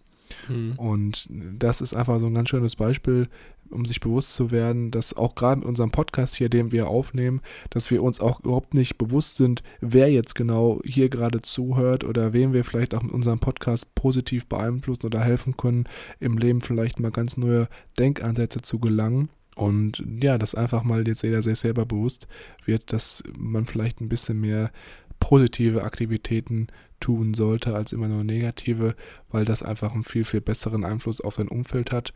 Mhm. 0.48 0.74
Und 0.78 1.28
das 1.30 1.82
ist 1.82 1.94
einfach 1.94 2.20
so 2.20 2.28
ein 2.28 2.34
ganz 2.34 2.50
schönes 2.50 2.76
Beispiel, 2.76 3.28
um 3.70 3.86
sich 3.86 4.00
bewusst 4.00 4.34
zu 4.34 4.52
werden, 4.52 4.92
dass 4.92 5.16
auch 5.16 5.36
gerade 5.36 5.60
mit 5.60 5.68
unserem 5.68 5.92
Podcast 5.92 6.36
hier, 6.36 6.50
den 6.50 6.72
wir 6.72 6.88
aufnehmen, 6.88 7.42
dass 7.70 7.92
wir 7.92 8.04
uns 8.04 8.20
auch 8.20 8.40
überhaupt 8.40 8.74
nicht 8.74 8.98
bewusst 8.98 9.36
sind, 9.36 9.64
wer 9.80 10.12
jetzt 10.12 10.36
genau 10.36 10.82
hier 10.84 11.10
gerade 11.10 11.42
zuhört 11.42 12.04
oder 12.04 12.34
wem 12.34 12.54
wir 12.54 12.64
vielleicht 12.64 12.96
auch 12.96 13.04
mit 13.04 13.12
unserem 13.12 13.40
Podcast 13.40 13.94
positiv 13.96 14.48
beeinflussen 14.48 15.06
oder 15.06 15.22
helfen 15.22 15.56
können, 15.58 15.86
im 16.20 16.38
Leben 16.38 16.62
vielleicht 16.62 17.00
mal 17.00 17.12
ganz 17.12 17.38
neue 17.38 17.68
Denkansätze 17.98 18.62
zu 18.62 18.80
gelangen. 18.80 19.30
Und 19.56 20.04
ja, 20.22 20.38
dass 20.38 20.56
einfach 20.56 20.84
mal 20.84 21.06
jetzt 21.08 21.24
jeder 21.24 21.44
sich 21.44 21.60
selber 21.60 21.86
bewusst 21.86 22.28
wird, 22.66 22.94
dass 22.94 23.24
man 23.38 23.66
vielleicht 23.66 24.00
ein 24.00 24.10
bisschen 24.10 24.40
mehr 24.40 24.72
positive 25.20 25.84
Aktivitäten 25.84 26.68
tun 27.00 27.34
sollte 27.34 27.76
als 27.76 27.94
immer 27.94 28.08
nur 28.08 28.24
negative, 28.24 28.96
weil 29.30 29.46
das 29.46 29.64
einfach 29.64 29.94
einen 29.94 30.04
viel, 30.04 30.26
viel 30.26 30.42
besseren 30.42 30.84
Einfluss 30.84 31.22
auf 31.22 31.36
sein 31.36 31.48
Umfeld 31.48 31.92
hat 31.92 32.14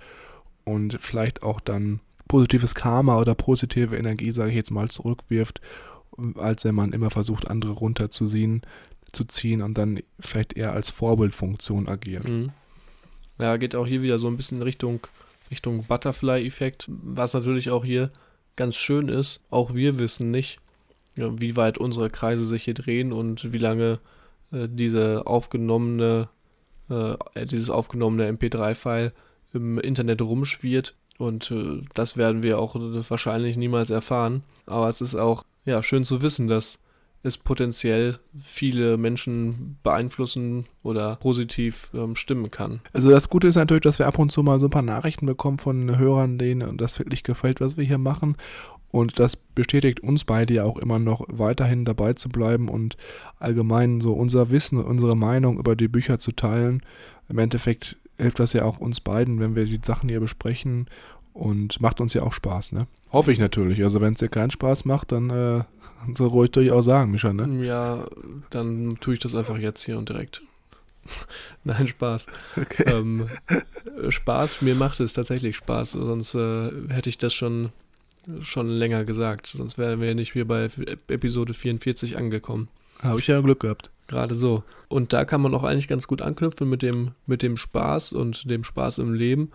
und 0.65 0.98
vielleicht 1.02 1.43
auch 1.43 1.60
dann 1.60 2.00
positives 2.28 2.76
Karma 2.76 3.19
oder 3.19 3.36
positive 3.36 3.96
Energie, 3.98 4.32
sage 4.32 4.50
ich 4.50 4.56
jetzt 4.56 4.72
mal, 4.72 4.89
zurückwirft, 4.89 5.62
als 6.36 6.63
wenn 6.65 6.76
man 6.76 6.93
immer 6.93 7.12
versucht, 7.12 7.50
andere 7.50 7.74
runterzuziehen 7.74 8.62
zu 9.12 9.26
ziehen 9.26 9.62
und 9.62 9.78
dann 9.78 10.02
vielleicht 10.19 10.54
eher 10.54 10.74
als 10.74 10.89
Vorbildfunktion 10.89 11.88
agiert. 11.88 12.28
Mhm. 12.28 12.52
Ja, 13.39 13.58
geht 13.58 13.76
auch 13.76 13.88
hier 13.88 14.02
wieder 14.02 14.19
so 14.19 14.28
ein 14.28 14.38
bisschen 14.38 14.62
Richtung, 14.62 15.02
Richtung 15.52 15.84
Butterfly-Effekt, 15.84 16.88
was 16.88 17.34
natürlich 17.34 17.69
auch 17.69 17.86
hier 17.86 18.10
ganz 18.56 18.76
schön 18.76 19.10
ist. 19.10 19.41
Auch 19.50 19.74
wir 19.74 20.00
wissen 20.00 20.32
nicht, 20.32 20.60
wie 21.15 21.56
weit 21.56 21.78
unsere 21.78 22.10
Kreise 22.10 22.46
sich 22.46 22.63
hier 22.63 22.74
drehen 22.74 23.13
und 23.13 23.54
wie 23.54 23.60
lange 23.60 24.00
äh, 24.53 24.67
diese 24.69 25.25
aufgenommene, 25.25 26.29
äh, 26.89 27.45
dieses 27.45 27.69
aufgenommene 27.69 28.29
MP3-File 28.31 29.11
im 29.53 29.79
Internet 29.79 30.21
rumschwirrt. 30.21 30.95
Und 31.17 31.51
äh, 31.51 31.81
das 31.93 32.17
werden 32.17 32.43
wir 32.43 32.59
auch 32.59 32.75
wahrscheinlich 32.75 33.57
niemals 33.57 33.89
erfahren. 33.89 34.43
Aber 34.65 34.87
es 34.89 35.01
ist 35.01 35.15
auch 35.15 35.43
ja, 35.65 35.83
schön 35.83 36.03
zu 36.03 36.21
wissen, 36.21 36.47
dass 36.47 36.79
es 37.23 37.37
potenziell 37.37 38.19
viele 38.37 38.97
Menschen 38.97 39.77
beeinflussen 39.81 40.65
oder 40.83 41.15
positiv 41.15 41.89
ähm, 41.93 42.17
stimmen 42.17 42.51
kann. 42.51 42.81
Also 42.91 43.09
das 43.09 43.29
Gute 43.29 43.47
ist 43.47 43.55
natürlich, 43.55 43.83
dass 43.83 43.97
wir 43.97 44.07
ab 44.07 44.19
und 44.19 44.31
zu 44.31 44.43
mal 44.43 44.59
so 44.59 44.67
ein 44.67 44.71
paar 44.71 44.81
Nachrichten 44.81 45.25
bekommen 45.25 45.57
von 45.57 45.97
Hörern, 45.97 46.37
denen 46.37 46.77
das 46.77 46.99
wirklich 46.99 47.23
gefällt, 47.23 47.61
was 47.61 47.77
wir 47.77 47.85
hier 47.85 47.97
machen. 47.97 48.35
Und 48.93 49.17
das 49.17 49.36
bestätigt 49.36 50.01
uns 50.01 50.23
beide 50.23 50.53
ja 50.53 50.65
auch 50.65 50.77
immer 50.77 50.99
noch 50.99 51.25
weiterhin 51.27 51.84
dabei 51.84 52.13
zu 52.13 52.29
bleiben 52.29 52.69
und 52.69 52.95
allgemein 53.39 54.01
so 54.01 54.13
unser 54.13 54.51
Wissen 54.51 54.77
und 54.77 54.86
unsere 54.86 55.17
Meinung 55.17 55.58
über 55.58 55.75
die 55.75 55.88
Bücher 55.88 56.19
zu 56.19 56.32
teilen. 56.32 56.84
Im 57.27 57.39
Endeffekt 57.39 57.97
hilft 58.19 58.38
das 58.38 58.53
ja 58.53 58.65
auch 58.65 58.77
uns 58.77 59.01
beiden, 59.01 59.39
wenn 59.39 59.56
wir 59.56 59.65
die 59.65 59.79
Sachen 59.84 60.10
hier 60.10 60.19
besprechen 60.19 60.86
und 61.34 61.82
macht 61.82 62.01
uns 62.01 62.13
ja 62.13 62.21
auch 62.21 62.34
Spaß, 62.34 62.73
ne? 62.73 62.86
Hoffe 63.12 63.32
ich 63.32 63.39
natürlich. 63.39 63.84
Also 63.84 63.99
wenn 63.99 64.13
es 64.13 64.19
dir 64.19 64.29
keinen 64.29 64.51
Spaß 64.51 64.86
macht, 64.86 65.12
dann 65.12 65.32
äh, 65.32 65.63
so 66.13 66.27
ruhig 66.27 66.51
durchaus 66.51 66.86
sagen, 66.86 67.10
Micha, 67.10 67.34
ne? 67.34 67.65
Ja, 67.65 68.06
dann 68.51 68.97
tue 69.01 69.15
ich 69.15 69.19
das 69.19 69.34
einfach 69.34 69.58
jetzt 69.58 69.84
hier 69.84 69.97
und 69.97 70.08
direkt. 70.08 70.43
Nein, 71.63 71.88
Spaß. 71.88 72.27
Okay. 72.56 72.84
Ähm, 72.86 73.27
Spaß, 74.08 74.62
mir 74.62 74.75
macht 74.75 74.99
es 74.99 75.13
tatsächlich 75.13 75.56
Spaß, 75.56 75.93
sonst 75.93 76.36
äh, 76.36 76.69
hätte 76.89 77.10
ich 77.10 77.17
das 77.17 77.34
schon, 77.34 77.71
schon 78.41 78.67
länger 78.67 79.03
gesagt. 79.03 79.47
Sonst 79.47 79.77
wären 79.77 80.01
wir 80.01 80.15
nicht 80.15 80.33
hier 80.33 80.47
bei 80.47 80.69
Episode 81.07 81.53
44 81.53 82.17
angekommen. 82.17 82.67
Habe 83.01 83.19
ich 83.19 83.27
ja 83.27 83.41
Glück 83.41 83.62
gehabt. 83.62 83.91
Gerade 84.07 84.36
so. 84.36 84.63
Und 84.88 85.13
da 85.13 85.25
kann 85.25 85.41
man 85.41 85.53
auch 85.55 85.63
eigentlich 85.63 85.88
ganz 85.88 86.07
gut 86.07 86.21
anknüpfen 86.21 86.69
mit 86.69 86.81
dem, 86.81 87.12
mit 87.25 87.41
dem 87.41 87.57
Spaß 87.57 88.13
und 88.13 88.49
dem 88.49 88.63
Spaß 88.63 88.99
im 88.99 89.13
Leben. 89.13 89.51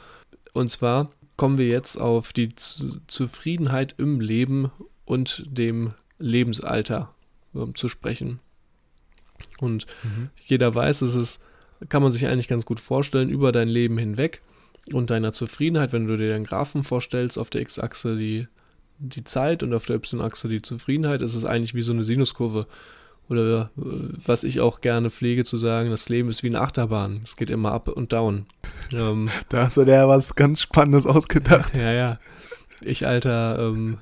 Und 0.53 0.69
zwar 0.69 1.11
kommen 1.37 1.59
wir 1.59 1.69
jetzt 1.69 1.97
auf 1.97 2.33
die 2.33 2.55
Z 2.55 3.01
Zufriedenheit 3.07 3.95
im 3.99 4.21
Leben 4.21 4.71
und 5.05 5.45
dem 5.49 5.95
Lebensalter 6.19 7.15
um, 7.53 7.75
zu 7.75 7.89
sprechen. 7.89 8.41
Und 9.59 9.87
mhm. 10.03 10.31
jeder 10.45 10.75
weiß, 10.75 11.03
es 11.03 11.15
ist, 11.15 11.41
kann 11.89 12.03
man 12.03 12.11
sich 12.11 12.27
eigentlich 12.27 12.49
ganz 12.49 12.67
gut 12.67 12.81
vorstellen, 12.81 13.29
über 13.29 13.53
dein 13.53 13.69
Leben 13.69 13.99
hinweg 13.99 14.43
und 14.93 15.11
deiner 15.11 15.33
Zufriedenheit, 15.33 15.93
wenn 15.93 16.07
du 16.07 16.17
dir 16.17 16.29
den 16.29 16.45
Graphen 16.45 16.85
vorstellst, 16.85 17.39
auf 17.39 17.51
der 17.51 17.63
X-Achse 17.63 18.17
die, 18.17 18.49
die 18.99 19.25
Zeit 19.25 19.63
und 19.63 19.75
auf 19.75 19.87
der 19.87 19.97
Y-Achse 19.97 20.49
die 20.49 20.63
Zufriedenheit, 20.63 21.23
ist 21.23 21.35
es 21.35 21.45
eigentlich 21.45 21.75
wie 21.75 21.83
so 21.83 21.93
eine 21.93 22.05
Sinuskurve. 22.05 22.67
Oder 23.29 23.71
äh, 23.77 23.83
was 24.25 24.45
ich 24.45 24.61
auch 24.61 24.81
gerne 24.81 25.11
pflege 25.11 25.45
zu 25.45 25.57
sagen, 25.57 25.91
das 25.91 26.09
Leben 26.09 26.31
ist 26.31 26.43
wie 26.43 26.49
eine 26.49 26.61
Achterbahn. 26.61 27.21
Es 27.25 27.37
geht 27.37 27.51
immer 27.51 27.73
up 27.73 27.89
und 27.89 28.13
down. 28.13 28.47
Ähm, 28.93 29.29
da 29.49 29.65
hast 29.65 29.77
du 29.77 29.85
dir 29.85 30.09
was 30.09 30.35
ganz 30.35 30.63
Spannendes 30.63 31.07
ausgedacht. 31.07 31.77
Ja, 31.77 31.93
ja. 31.93 32.19
Ich, 32.81 33.07
alter 33.07 33.59
ähm, 33.59 33.99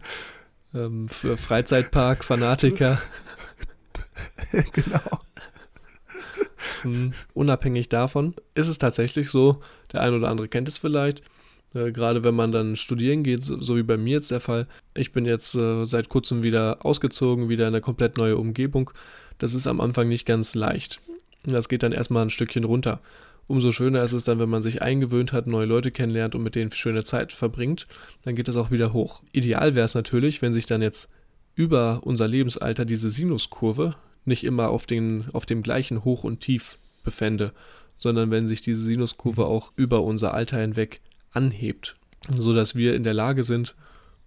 ähm, 0.75 1.09
Freizeitpark-Fanatiker. 1.09 3.01
genau. 4.73 5.21
Hm, 6.83 7.13
unabhängig 7.35 7.89
davon 7.89 8.35
ist 8.55 8.69
es 8.69 8.79
tatsächlich 8.79 9.31
so, 9.31 9.61
der 9.93 10.03
ein 10.03 10.15
oder 10.15 10.29
andere 10.29 10.49
kennt 10.49 10.69
es 10.69 10.79
vielleicht, 10.79 11.23
äh, 11.77 11.93
gerade 11.93 12.25
wenn 12.25 12.35
man 12.35 12.53
dann 12.53 12.77
studieren 12.77 13.23
geht, 13.23 13.43
so, 13.43 13.77
wie 13.77 13.83
bei 13.83 13.97
mir 13.97 14.15
jetzt 14.15 14.31
der 14.31 14.41
Fall. 14.41 14.67
Ich 14.95 15.13
bin 15.13 15.27
jetzt 15.27 15.55
äh, 15.55 15.85
seit 15.85 16.09
kurzem 16.09 16.43
wieder 16.43 16.85
ausgezogen, 16.85 17.49
wieder 17.49 17.69
in 17.69 17.75
eine 17.75 17.81
komplett 17.81 18.19
neue 18.19 18.37
Umgebung. 18.37 18.91
Das 19.39 19.55
ist 19.55 19.67
am 19.67 19.81
Anfang 19.81 20.09
nicht 20.09 20.27
ganz 20.27 20.55
leicht. 20.55 21.01
Das 21.45 21.69
geht 21.69 21.83
dann 21.83 21.93
erstmal 21.93 22.25
ein 22.25 22.31
Stückchen 22.31 22.65
runter. 22.65 23.01
Umso 23.49 23.71
schöner 23.71 24.03
ist 24.03 24.13
es 24.13 24.25
dann, 24.25 24.41
wenn 24.41 24.49
man 24.49 24.63
sich 24.63 24.83
eingewöhnt 24.83 25.33
hat, 25.33 25.47
neue 25.47 25.67
Leute 25.67 25.93
kennenlernt 25.93 26.35
und 26.35 26.43
mit 26.43 26.57
denen 26.57 26.73
schöne 26.73 27.05
Zeit 27.05 27.33
verbringt, 27.33 27.87
dann 28.25 28.35
geht 28.35 28.49
das 28.49 28.57
auch 28.57 28.73
wieder 28.73 28.93
hoch. 28.93 29.23
Ideal 29.31 29.77
wäre 29.77 29.85
es 29.85 29.95
natürlich, 29.95 30.43
wenn 30.43 30.53
sich 30.53 30.67
dann 30.67 30.83
jetzt 30.83 31.09
über 31.55 32.01
unser 32.03 32.27
Lebensalter 32.27 32.85
diese 32.85 33.09
Sinuskurve 33.09 33.95
nicht 34.25 34.43
immer 34.43 34.71
auf, 34.71 34.87
den, 34.87 35.27
auf 35.33 35.47
dem 35.47 35.63
gleichen 35.63 36.05
Hoch 36.05 36.25
und 36.25 36.41
Tief 36.41 36.77
befände, 37.05 37.53
sondern 37.97 38.33
wenn 38.33 38.49
sich 38.49 38.63
diese 38.63 38.81
Sinuskurve 38.81 39.47
auch 39.47 39.71
über 39.77 40.03
unser 40.03 40.35
Alter 40.35 40.59
hinweg 40.59 41.01
anhebt, 41.37 41.97
sodass 42.37 42.75
wir 42.75 42.95
in 42.95 43.03
der 43.03 43.15
Lage 43.15 43.45
sind, 43.45 43.77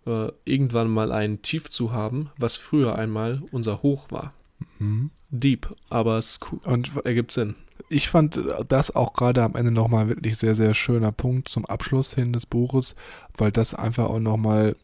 äh, 0.05 0.29
irgendwann 0.45 0.89
mal 0.89 1.11
ein 1.11 1.41
Tief 1.41 1.69
zu 1.69 1.91
haben, 1.91 2.29
was 2.37 2.55
früher 2.55 2.95
einmal 2.95 3.41
unser 3.51 3.81
Hoch 3.81 4.07
war. 4.11 4.33
Mhm. 4.77 5.11
Deep, 5.31 5.75
aber 5.89 6.17
es 6.17 6.39
und 6.63 6.91
ergibt 7.05 7.31
Sinn. 7.31 7.55
Ich 7.89 8.09
fand 8.09 8.39
das 8.67 8.95
auch 8.95 9.13
gerade 9.13 9.43
am 9.43 9.55
Ende 9.55 9.71
nochmal 9.71 10.07
wirklich 10.07 10.37
sehr, 10.37 10.55
sehr 10.55 10.73
schöner 10.73 11.11
Punkt 11.11 11.49
zum 11.49 11.65
Abschluss 11.65 12.13
hin 12.13 12.33
des 12.33 12.45
Buches, 12.45 12.95
weil 13.37 13.51
das 13.51 13.73
einfach 13.73 14.09
auch 14.09 14.19
nochmal 14.19 14.75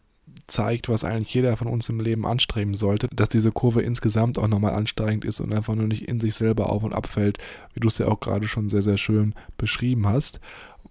zeigt, 0.48 0.90
was 0.90 1.04
eigentlich 1.04 1.34
jeder 1.34 1.58
von 1.58 1.68
uns 1.68 1.90
im 1.90 2.00
Leben 2.00 2.26
anstreben 2.26 2.76
sollte, 2.76 3.08
dass 3.08 3.30
diese 3.30 3.52
Kurve 3.52 3.82
insgesamt 3.82 4.38
auch 4.38 4.48
nochmal 4.48 4.74
ansteigend 4.74 5.26
ist 5.26 5.40
und 5.40 5.54
einfach 5.54 5.76
nur 5.76 5.88
nicht 5.88 6.08
in 6.08 6.20
sich 6.20 6.36
selber 6.36 6.70
auf 6.70 6.84
und 6.84 6.94
abfällt, 6.94 7.38
wie 7.74 7.80
du 7.80 7.88
es 7.88 7.98
ja 7.98 8.08
auch 8.08 8.20
gerade 8.20 8.48
schon 8.48 8.70
sehr, 8.70 8.84
sehr 8.84 8.98
schön 8.98 9.34
beschrieben 9.58 10.08
hast. 10.08 10.40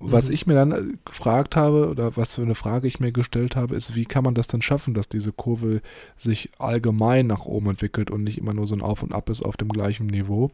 Was 0.06 0.28
mhm. 0.28 0.34
ich 0.34 0.46
mir 0.46 0.54
dann 0.54 0.72
äh, 0.72 0.82
gefragt 1.04 1.56
habe 1.56 1.88
oder 1.88 2.16
was 2.16 2.34
für 2.34 2.42
eine 2.42 2.54
Frage 2.54 2.86
ich 2.86 3.00
mir 3.00 3.12
gestellt 3.12 3.56
habe, 3.56 3.74
ist, 3.74 3.94
wie 3.94 4.04
kann 4.04 4.24
man 4.24 4.34
das 4.34 4.46
denn 4.46 4.62
schaffen, 4.62 4.94
dass 4.94 5.08
diese 5.08 5.32
Kurve 5.32 5.80
sich 6.18 6.50
allgemein 6.58 7.26
nach 7.26 7.46
oben 7.46 7.70
entwickelt 7.70 8.10
und 8.10 8.22
nicht 8.22 8.38
immer 8.38 8.54
nur 8.54 8.66
so 8.66 8.74
ein 8.74 8.82
Auf 8.82 9.02
und 9.02 9.12
Ab 9.12 9.30
ist 9.30 9.42
auf 9.42 9.56
dem 9.56 9.68
gleichen 9.68 10.06
Niveau. 10.06 10.50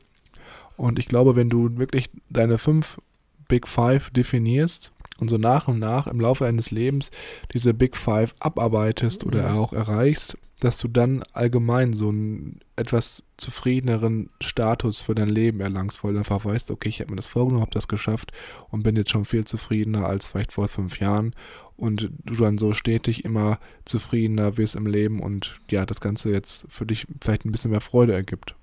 Und 0.77 0.99
ich 0.99 1.07
glaube, 1.07 1.37
wenn 1.37 1.51
du 1.51 1.79
wirklich 1.79 2.11
deine 2.31 2.59
fünf 2.59 3.01
Big 3.49 3.67
Five 3.67 4.11
definierst 4.11 4.93
und 5.19 5.29
so 5.29 5.37
nach 5.37 5.69
und 5.69 5.79
nach 5.79 6.07
im 6.07 6.21
Laufe 6.21 6.45
deines 6.45 6.71
Lebens 6.71 7.11
diese 7.53 7.75
Big 7.75 7.97
Five 7.97 8.35
abarbeitest 8.39 9.27
oder 9.27 9.55
auch 9.55 9.73
erreichst, 9.73 10.39
dass 10.61 10.79
du 10.79 10.89
dann 10.89 11.23
allgemein 11.33 11.93
so 11.95 12.11
einen 12.11 12.61
etwas 12.77 13.25
zufriedeneren 13.37 14.31
Status 14.41 15.01
für 15.01 15.15
dein 15.15 15.29
Leben 15.29 15.61
erlangst, 15.61 16.05
weil 16.05 16.13
du 16.13 16.19
einfach 16.19 16.45
weißt, 16.45 16.71
okay, 16.71 16.91
ich 16.91 17.01
habe 17.01 17.11
mir 17.11 17.17
das 17.17 17.29
vorgenommen, 17.29 17.63
habe 17.63 17.73
das 17.73 17.89
geschafft 17.89 18.33
und 18.71 18.83
bin 18.83 18.97
jetzt 18.97 19.11
schon 19.11 19.25
viel 19.25 19.45
zufriedener 19.45 20.07
als 20.07 20.29
vielleicht 20.29 20.53
vor 20.53 20.69
fünf 20.69 21.01
Jahren 21.01 21.35
und 21.77 22.11
du 22.25 22.35
dann 22.35 22.59
so 22.59 22.75
stetig 22.75 23.25
immer 23.25 23.59
zufriedener 23.87 24.59
wirst 24.59 24.77
im 24.77 24.87
Leben 24.87 25.21
und 25.21 25.61
ja, 25.71 25.87
das 25.87 26.01
Ganze 26.01 26.31
jetzt 26.31 26.67
für 26.69 26.85
dich 26.85 27.07
vielleicht 27.21 27.45
ein 27.45 27.53
bisschen 27.53 27.71
mehr 27.71 27.81
Freude 27.81 28.13
ergibt. 28.13 28.55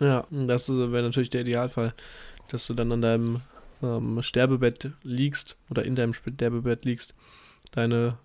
Ja, 0.00 0.26
das 0.30 0.68
wäre 0.68 1.02
natürlich 1.02 1.30
der 1.30 1.42
Idealfall, 1.42 1.94
dass 2.48 2.66
du 2.66 2.74
dann 2.74 2.92
an 2.92 3.02
deinem 3.02 3.40
ähm, 3.82 4.22
Sterbebett 4.22 4.92
liegst 5.02 5.56
oder 5.70 5.84
in 5.84 5.96
deinem 5.96 6.14
Sterbebett 6.14 6.84
liegst, 6.84 7.14
deine 7.72 8.18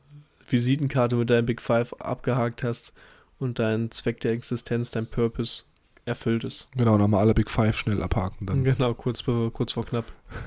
Visitenkarte 0.51 1.15
mit 1.15 1.29
deinem 1.29 1.45
Big 1.45 1.61
Five 1.61 1.93
abgehakt 1.93 2.63
hast 2.63 2.93
und 3.39 3.59
dein 3.59 3.91
Zweck 3.91 4.19
der 4.21 4.33
Existenz, 4.33 4.91
dein 4.91 5.07
Purpose 5.09 5.63
erfüllt 6.05 6.43
ist. 6.43 6.69
Genau, 6.75 6.97
nochmal 6.97 7.21
alle 7.21 7.33
Big 7.33 7.49
Five 7.49 7.77
schnell 7.77 8.01
abhaken 8.01 8.47
dann. 8.47 8.63
Genau, 8.63 8.93
kurz, 8.93 9.23
kurz 9.23 9.73
vor 9.73 9.85
knapp. 9.85 10.05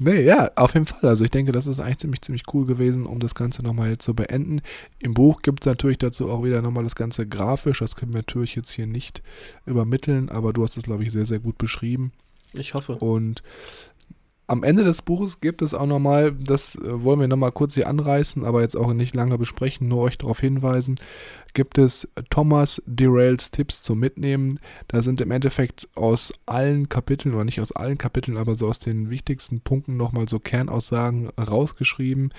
Nee, 0.00 0.22
ja, 0.22 0.52
auf 0.54 0.74
jeden 0.74 0.86
Fall. 0.86 1.10
Also 1.10 1.24
ich 1.24 1.30
denke, 1.32 1.50
das 1.50 1.66
ist 1.66 1.80
eigentlich 1.80 1.98
ziemlich, 1.98 2.22
ziemlich 2.22 2.42
cool 2.54 2.66
gewesen, 2.66 3.04
um 3.04 3.18
das 3.18 3.34
Ganze 3.34 3.64
nochmal 3.64 3.90
jetzt 3.90 4.04
zu 4.04 4.14
beenden. 4.14 4.60
Im 5.00 5.12
Buch 5.12 5.42
gibt 5.42 5.64
es 5.64 5.66
natürlich 5.66 5.98
dazu 5.98 6.30
auch 6.30 6.44
wieder 6.44 6.62
nochmal 6.62 6.84
das 6.84 6.94
Ganze 6.94 7.26
grafisch. 7.26 7.80
Das 7.80 7.96
können 7.96 8.14
wir 8.14 8.20
natürlich 8.20 8.54
jetzt 8.54 8.70
hier 8.70 8.86
nicht 8.86 9.24
übermitteln, 9.66 10.28
aber 10.28 10.52
du 10.52 10.62
hast 10.62 10.76
es, 10.76 10.84
glaube 10.84 11.02
ich, 11.02 11.10
sehr, 11.10 11.26
sehr 11.26 11.40
gut 11.40 11.58
beschrieben. 11.58 12.12
Ich 12.52 12.74
hoffe. 12.74 12.94
Und 12.94 13.42
am 14.48 14.62
Ende 14.62 14.82
des 14.82 15.02
Buches 15.02 15.40
gibt 15.40 15.60
es 15.60 15.74
auch 15.74 15.86
nochmal, 15.86 16.32
das 16.32 16.74
äh, 16.74 17.02
wollen 17.04 17.20
wir 17.20 17.28
nochmal 17.28 17.52
kurz 17.52 17.74
hier 17.74 17.86
anreißen, 17.86 18.44
aber 18.44 18.62
jetzt 18.62 18.76
auch 18.76 18.92
nicht 18.94 19.14
lange 19.14 19.38
besprechen, 19.38 19.88
nur 19.88 20.02
euch 20.02 20.16
darauf 20.16 20.40
hinweisen, 20.40 20.96
gibt 21.52 21.76
es 21.76 22.08
Thomas 22.30 22.82
Derails 22.86 23.50
Tipps 23.50 23.82
zum 23.82 23.98
Mitnehmen. 23.98 24.58
Da 24.88 25.02
sind 25.02 25.20
im 25.20 25.30
Endeffekt 25.30 25.88
aus 25.94 26.32
allen 26.46 26.88
Kapiteln, 26.88 27.34
oder 27.34 27.44
nicht 27.44 27.60
aus 27.60 27.72
allen 27.72 27.98
Kapiteln, 27.98 28.38
aber 28.38 28.54
so 28.54 28.68
aus 28.68 28.78
den 28.78 29.10
wichtigsten 29.10 29.60
Punkten 29.60 29.96
nochmal 29.96 30.28
so 30.28 30.40
Kernaussagen 30.40 31.28
rausgeschrieben. 31.38 32.32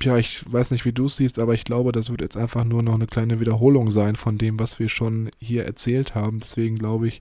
Tja, 0.00 0.16
ich 0.16 0.44
weiß 0.50 0.70
nicht, 0.70 0.84
wie 0.84 0.92
du 0.92 1.06
es 1.06 1.16
siehst, 1.16 1.40
aber 1.40 1.54
ich 1.54 1.64
glaube, 1.64 1.90
das 1.90 2.08
wird 2.08 2.20
jetzt 2.20 2.36
einfach 2.36 2.62
nur 2.62 2.84
noch 2.84 2.94
eine 2.94 3.08
kleine 3.08 3.40
Wiederholung 3.40 3.90
sein 3.90 4.14
von 4.14 4.38
dem, 4.38 4.60
was 4.60 4.78
wir 4.78 4.88
schon 4.88 5.28
hier 5.40 5.64
erzählt 5.64 6.14
haben. 6.14 6.38
Deswegen 6.38 6.76
glaube 6.76 7.08
ich, 7.08 7.20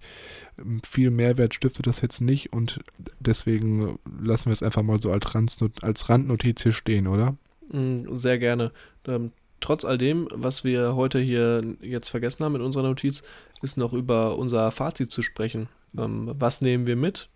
viel 0.88 1.10
Mehrwert 1.10 1.56
stiftet 1.56 1.88
das 1.88 2.02
jetzt 2.02 2.22
nicht 2.22 2.54
und 2.54 2.80
deswegen 3.20 3.98
lassen 4.22 4.46
wir 4.46 4.54
es 4.54 4.62
einfach 4.62 4.84
mal 4.84 5.02
so 5.02 5.12
als 5.12 6.10
Randnotiz 6.10 6.62
hier 6.62 6.72
stehen, 6.72 7.08
oder? 7.08 7.36
Mm, 7.72 8.16
sehr 8.16 8.38
gerne. 8.38 8.72
Ähm, 9.08 9.32
trotz 9.60 9.84
all 9.84 9.98
dem, 9.98 10.28
was 10.32 10.64
wir 10.64 10.96
heute 10.96 11.20
hier 11.20 11.64
jetzt 11.82 12.10
vergessen 12.10 12.46
haben 12.46 12.56
in 12.56 12.62
unserer 12.62 12.84
Notiz, 12.84 13.24
ist 13.64 13.78
noch 13.78 13.94
über 13.94 14.38
unser 14.38 14.70
Fazit 14.70 15.10
zu 15.10 15.24
sprechen. 15.24 15.68
Ähm, 15.98 16.32
was 16.38 16.62
nehmen 16.62 16.86
wir 16.86 16.96
mit? 16.96 17.28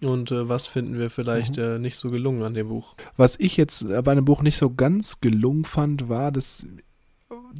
Und 0.00 0.30
äh, 0.30 0.48
was 0.48 0.66
finden 0.66 0.98
wir 0.98 1.10
vielleicht 1.10 1.56
mhm. 1.56 1.62
äh, 1.62 1.78
nicht 1.78 1.96
so 1.96 2.08
gelungen 2.08 2.42
an 2.42 2.54
dem 2.54 2.68
Buch? 2.68 2.94
Was 3.16 3.36
ich 3.38 3.56
jetzt 3.56 3.86
bei 3.88 4.12
einem 4.12 4.24
Buch 4.24 4.42
nicht 4.42 4.58
so 4.58 4.70
ganz 4.70 5.20
gelungen 5.20 5.64
fand, 5.64 6.08
war, 6.08 6.30
dass 6.30 6.66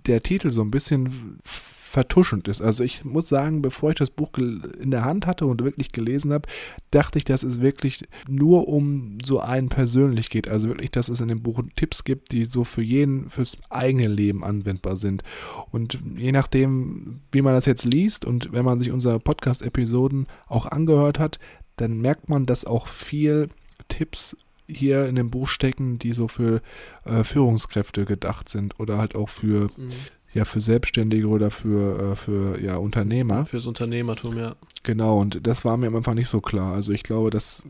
der 0.07 0.23
Titel 0.23 0.51
so 0.51 0.63
ein 0.63 0.71
bisschen 0.71 1.41
vertuschend 1.43 2.49
ist. 2.49 2.61
Also 2.61 2.85
ich 2.85 3.05
muss 3.05 3.29
sagen, 3.29 3.63
bevor 3.63 3.91
ich 3.91 3.97
das 3.97 4.11
Buch 4.11 4.31
in 4.37 4.91
der 4.91 5.07
Hand 5.07 5.27
hatte 5.27 5.47
und 5.47 5.65
wirklich 5.65 5.91
gelesen 5.91 6.35
habe, 6.35 6.47
dachte 6.91 7.17
ich, 7.17 7.25
dass 7.25 7.43
es 7.43 7.63
wirklich 7.63 8.07
nur 8.29 8.69
um 8.69 9.17
so 9.25 9.41
einen 9.41 9.71
persönlich 9.71 10.29
geht. 10.29 10.49
Also 10.49 10.69
wirklich, 10.69 10.91
dass 10.91 11.09
es 11.09 11.21
in 11.21 11.29
dem 11.29 11.43
Buch 11.43 11.63
Tipps 11.77 12.05
gibt, 12.05 12.33
die 12.33 12.45
so 12.45 12.63
für 12.63 12.83
jeden, 12.83 13.31
fürs 13.31 13.57
eigene 13.71 14.07
Leben 14.07 14.45
anwendbar 14.45 14.97
sind. 14.97 15.23
Und 15.71 15.99
je 16.17 16.31
nachdem, 16.31 17.21
wie 17.33 17.43
man 17.43 17.55
das 17.55 17.65
jetzt 17.65 17.87
liest 17.87 18.27
und 18.27 18.53
wenn 18.53 18.67
man 18.67 18.79
sich 18.79 18.91
unsere 18.91 19.19
Podcast-Episoden 19.19 20.27
auch 20.47 20.67
angehört 20.67 21.19
hat, 21.19 21.39
dann 21.81 22.01
merkt 22.01 22.29
man, 22.29 22.47
dass 22.47 22.65
auch 22.65 22.87
viel 22.87 23.49
Tipps 23.89 24.37
hier 24.67 25.07
in 25.07 25.17
dem 25.17 25.31
Buch 25.31 25.49
stecken, 25.49 25.99
die 25.99 26.13
so 26.13 26.29
für 26.29 26.61
äh, 27.05 27.25
Führungskräfte 27.25 28.05
gedacht 28.05 28.49
sind 28.51 28.79
oder 28.79 28.99
halt 28.99 29.15
auch 29.15 29.31
für 29.31 29.69
mhm 29.77 29.89
ja 30.35 30.45
für 30.45 30.61
Selbstständige 30.61 31.27
oder 31.29 31.51
für, 31.51 32.13
äh, 32.13 32.17
für 32.17 32.61
ja, 32.61 32.77
Unternehmer. 32.77 33.47
Fürs 33.47 33.67
Unternehmertum, 33.67 34.39
ja. 34.39 34.57
Genau, 34.83 35.19
und 35.19 35.47
das 35.47 35.65
war 35.65 35.77
mir 35.77 35.87
am 35.87 35.97
Anfang 35.97 36.15
nicht 36.15 36.29
so 36.29 36.41
klar. 36.41 36.75
Also 36.75 36.93
ich 36.93 37.03
glaube, 37.03 37.31
dass 37.31 37.67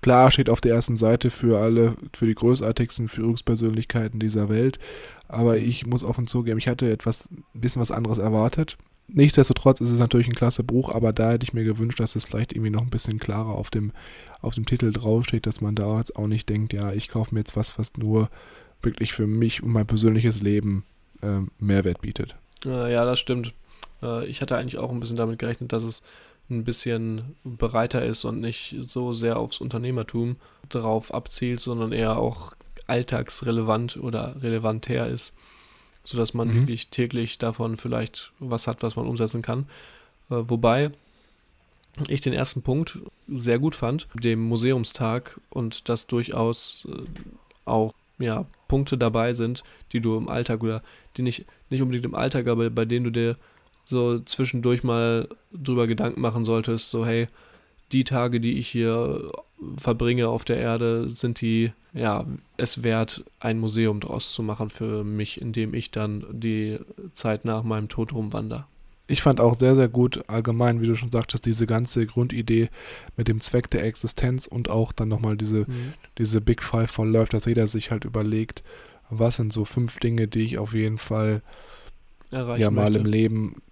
klar 0.00 0.30
steht 0.30 0.48
auf 0.48 0.60
der 0.60 0.74
ersten 0.74 0.96
Seite 0.96 1.30
für 1.30 1.60
alle, 1.60 1.96
für 2.14 2.26
die 2.26 2.34
großartigsten 2.34 3.08
Führungspersönlichkeiten 3.08 4.20
dieser 4.20 4.48
Welt. 4.48 4.78
Aber 5.28 5.58
ich 5.58 5.86
muss 5.86 6.04
offen 6.04 6.26
zugeben, 6.26 6.58
ich 6.58 6.68
hatte 6.68 6.90
etwas, 6.90 7.30
ein 7.30 7.60
bisschen 7.60 7.80
was 7.80 7.90
anderes 7.90 8.18
erwartet. 8.18 8.76
Nichtsdestotrotz 9.08 9.80
ist 9.80 9.90
es 9.90 9.98
natürlich 9.98 10.28
ein 10.28 10.34
klasse 10.34 10.62
Buch, 10.64 10.94
aber 10.94 11.12
da 11.12 11.32
hätte 11.32 11.44
ich 11.44 11.52
mir 11.52 11.64
gewünscht, 11.64 12.00
dass 12.00 12.16
es 12.16 12.24
vielleicht 12.24 12.52
irgendwie 12.52 12.70
noch 12.70 12.82
ein 12.82 12.90
bisschen 12.90 13.18
klarer 13.18 13.50
auf 13.50 13.70
dem, 13.70 13.92
auf 14.40 14.54
dem 14.54 14.64
Titel 14.64 14.90
draufsteht, 14.92 15.46
dass 15.46 15.60
man 15.60 15.74
da 15.74 15.98
jetzt 15.98 16.16
auch 16.16 16.26
nicht 16.26 16.48
denkt, 16.48 16.72
ja, 16.72 16.92
ich 16.92 17.08
kaufe 17.08 17.34
mir 17.34 17.40
jetzt 17.40 17.56
was, 17.56 17.78
was 17.78 17.96
nur 17.96 18.30
wirklich 18.80 19.12
für 19.12 19.26
mich 19.26 19.62
und 19.62 19.72
mein 19.72 19.86
persönliches 19.86 20.40
Leben 20.40 20.84
äh, 21.20 21.40
Mehrwert 21.58 22.00
bietet. 22.00 22.36
Ja, 22.64 23.04
das 23.04 23.18
stimmt. 23.18 23.54
Äh, 24.02 24.26
ich 24.26 24.40
hatte 24.40 24.56
eigentlich 24.56 24.78
auch 24.78 24.90
ein 24.90 25.00
bisschen 25.00 25.16
damit 25.16 25.38
gerechnet, 25.38 25.72
dass 25.72 25.82
es 25.82 26.02
ein 26.50 26.64
bisschen 26.64 27.36
breiter 27.44 28.04
ist 28.04 28.24
und 28.24 28.40
nicht 28.40 28.76
so 28.80 29.12
sehr 29.12 29.38
aufs 29.38 29.60
Unternehmertum 29.60 30.36
drauf 30.68 31.12
abzielt, 31.14 31.60
sondern 31.60 31.92
eher 31.92 32.18
auch 32.18 32.54
alltagsrelevant 32.86 33.96
oder 33.96 34.42
relevanter 34.42 35.08
ist, 35.08 35.34
sodass 36.04 36.34
man 36.34 36.48
mhm. 36.48 36.54
wirklich 36.54 36.88
täglich 36.88 37.38
davon 37.38 37.76
vielleicht 37.76 38.32
was 38.38 38.66
hat, 38.66 38.82
was 38.82 38.96
man 38.96 39.06
umsetzen 39.06 39.42
kann. 39.42 39.66
Äh, 40.30 40.42
wobei 40.48 40.90
ich 42.08 42.20
den 42.20 42.32
ersten 42.32 42.62
Punkt 42.62 42.98
sehr 43.28 43.58
gut 43.58 43.74
fand, 43.74 44.08
dem 44.14 44.42
Museumstag 44.42 45.40
und 45.50 45.88
das 45.88 46.06
durchaus 46.06 46.88
äh, 46.90 47.02
auch 47.64 47.92
ja, 48.18 48.46
Punkte 48.68 48.96
dabei 48.96 49.32
sind, 49.32 49.62
die 49.92 50.00
du 50.00 50.16
im 50.16 50.28
Alltag 50.28 50.62
oder 50.62 50.82
die 51.16 51.22
nicht, 51.22 51.44
nicht 51.70 51.82
unbedingt 51.82 52.06
im 52.06 52.14
Alltag, 52.14 52.46
aber 52.46 52.70
bei 52.70 52.84
denen 52.84 53.04
du 53.04 53.10
dir 53.10 53.36
so 53.84 54.20
zwischendurch 54.20 54.84
mal 54.84 55.28
drüber 55.52 55.86
Gedanken 55.86 56.20
machen 56.20 56.44
solltest, 56.44 56.90
so 56.90 57.04
hey, 57.04 57.28
die 57.90 58.04
Tage, 58.04 58.40
die 58.40 58.58
ich 58.58 58.68
hier 58.68 59.32
verbringe 59.76 60.28
auf 60.28 60.44
der 60.44 60.56
Erde, 60.56 61.08
sind 61.08 61.40
die, 61.40 61.72
ja, 61.92 62.26
es 62.56 62.82
wert, 62.82 63.24
ein 63.40 63.58
Museum 63.58 64.00
draus 64.00 64.32
zu 64.32 64.42
machen 64.42 64.70
für 64.70 65.04
mich, 65.04 65.40
in 65.40 65.52
dem 65.52 65.74
ich 65.74 65.90
dann 65.90 66.24
die 66.30 66.78
Zeit 67.12 67.44
nach 67.44 67.62
meinem 67.62 67.88
Tod 67.88 68.12
rumwandere 68.12 68.64
ich 69.12 69.20
fand 69.20 69.40
auch 69.40 69.58
sehr, 69.58 69.76
sehr 69.76 69.88
gut 69.88 70.24
allgemein, 70.28 70.80
wie 70.80 70.86
du 70.86 70.94
schon 70.94 71.10
sagtest, 71.10 71.44
diese 71.44 71.66
ganze 71.66 72.06
Grundidee 72.06 72.70
mit 73.16 73.28
dem 73.28 73.40
Zweck 73.40 73.70
der 73.70 73.84
Existenz 73.84 74.46
und 74.46 74.70
auch 74.70 74.92
dann 74.92 75.08
nochmal 75.08 75.36
diese, 75.36 75.66
mhm. 75.68 75.92
diese 76.18 76.40
Big 76.40 76.62
Five 76.62 76.90
von 76.90 77.12
Love, 77.12 77.28
dass 77.28 77.44
jeder 77.44 77.66
sich 77.66 77.90
halt 77.90 78.04
überlegt, 78.04 78.62
was 79.10 79.36
sind 79.36 79.52
so 79.52 79.64
fünf 79.64 79.98
Dinge, 79.98 80.28
die 80.28 80.44
ich 80.44 80.58
auf 80.58 80.72
jeden 80.72 80.98
Fall 80.98 81.42
Erreichen 82.32 82.60
ja 82.60 82.70
mal 82.70 82.84
möchte. 82.84 82.98
im 82.98 83.06
Leben 83.06 83.62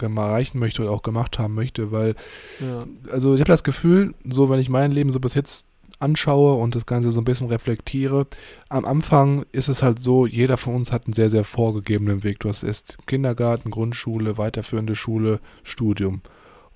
erreichen 0.00 0.58
möchte 0.58 0.82
oder 0.82 0.92
auch 0.92 1.02
gemacht 1.02 1.38
haben 1.38 1.54
möchte, 1.54 1.92
weil 1.92 2.14
ja. 2.60 2.86
also 3.12 3.34
ich 3.34 3.40
habe 3.40 3.48
das 3.50 3.64
Gefühl, 3.64 4.14
so 4.24 4.48
wenn 4.48 4.60
ich 4.60 4.68
mein 4.68 4.92
Leben 4.92 5.10
so 5.10 5.20
bis 5.20 5.34
jetzt 5.34 5.66
anschaue 6.00 6.54
und 6.54 6.74
das 6.74 6.86
Ganze 6.86 7.12
so 7.12 7.20
ein 7.20 7.24
bisschen 7.24 7.48
reflektiere. 7.48 8.26
Am 8.68 8.84
Anfang 8.84 9.44
ist 9.52 9.68
es 9.68 9.82
halt 9.82 9.98
so, 9.98 10.26
jeder 10.26 10.56
von 10.56 10.74
uns 10.74 10.92
hat 10.92 11.06
einen 11.06 11.12
sehr, 11.12 11.30
sehr 11.30 11.44
vorgegebenen 11.44 12.24
Weg. 12.24 12.40
Du 12.40 12.48
hast 12.48 12.62
erst 12.62 12.96
Kindergarten, 13.06 13.70
Grundschule, 13.70 14.38
weiterführende 14.38 14.94
Schule, 14.94 15.40
Studium. 15.62 16.22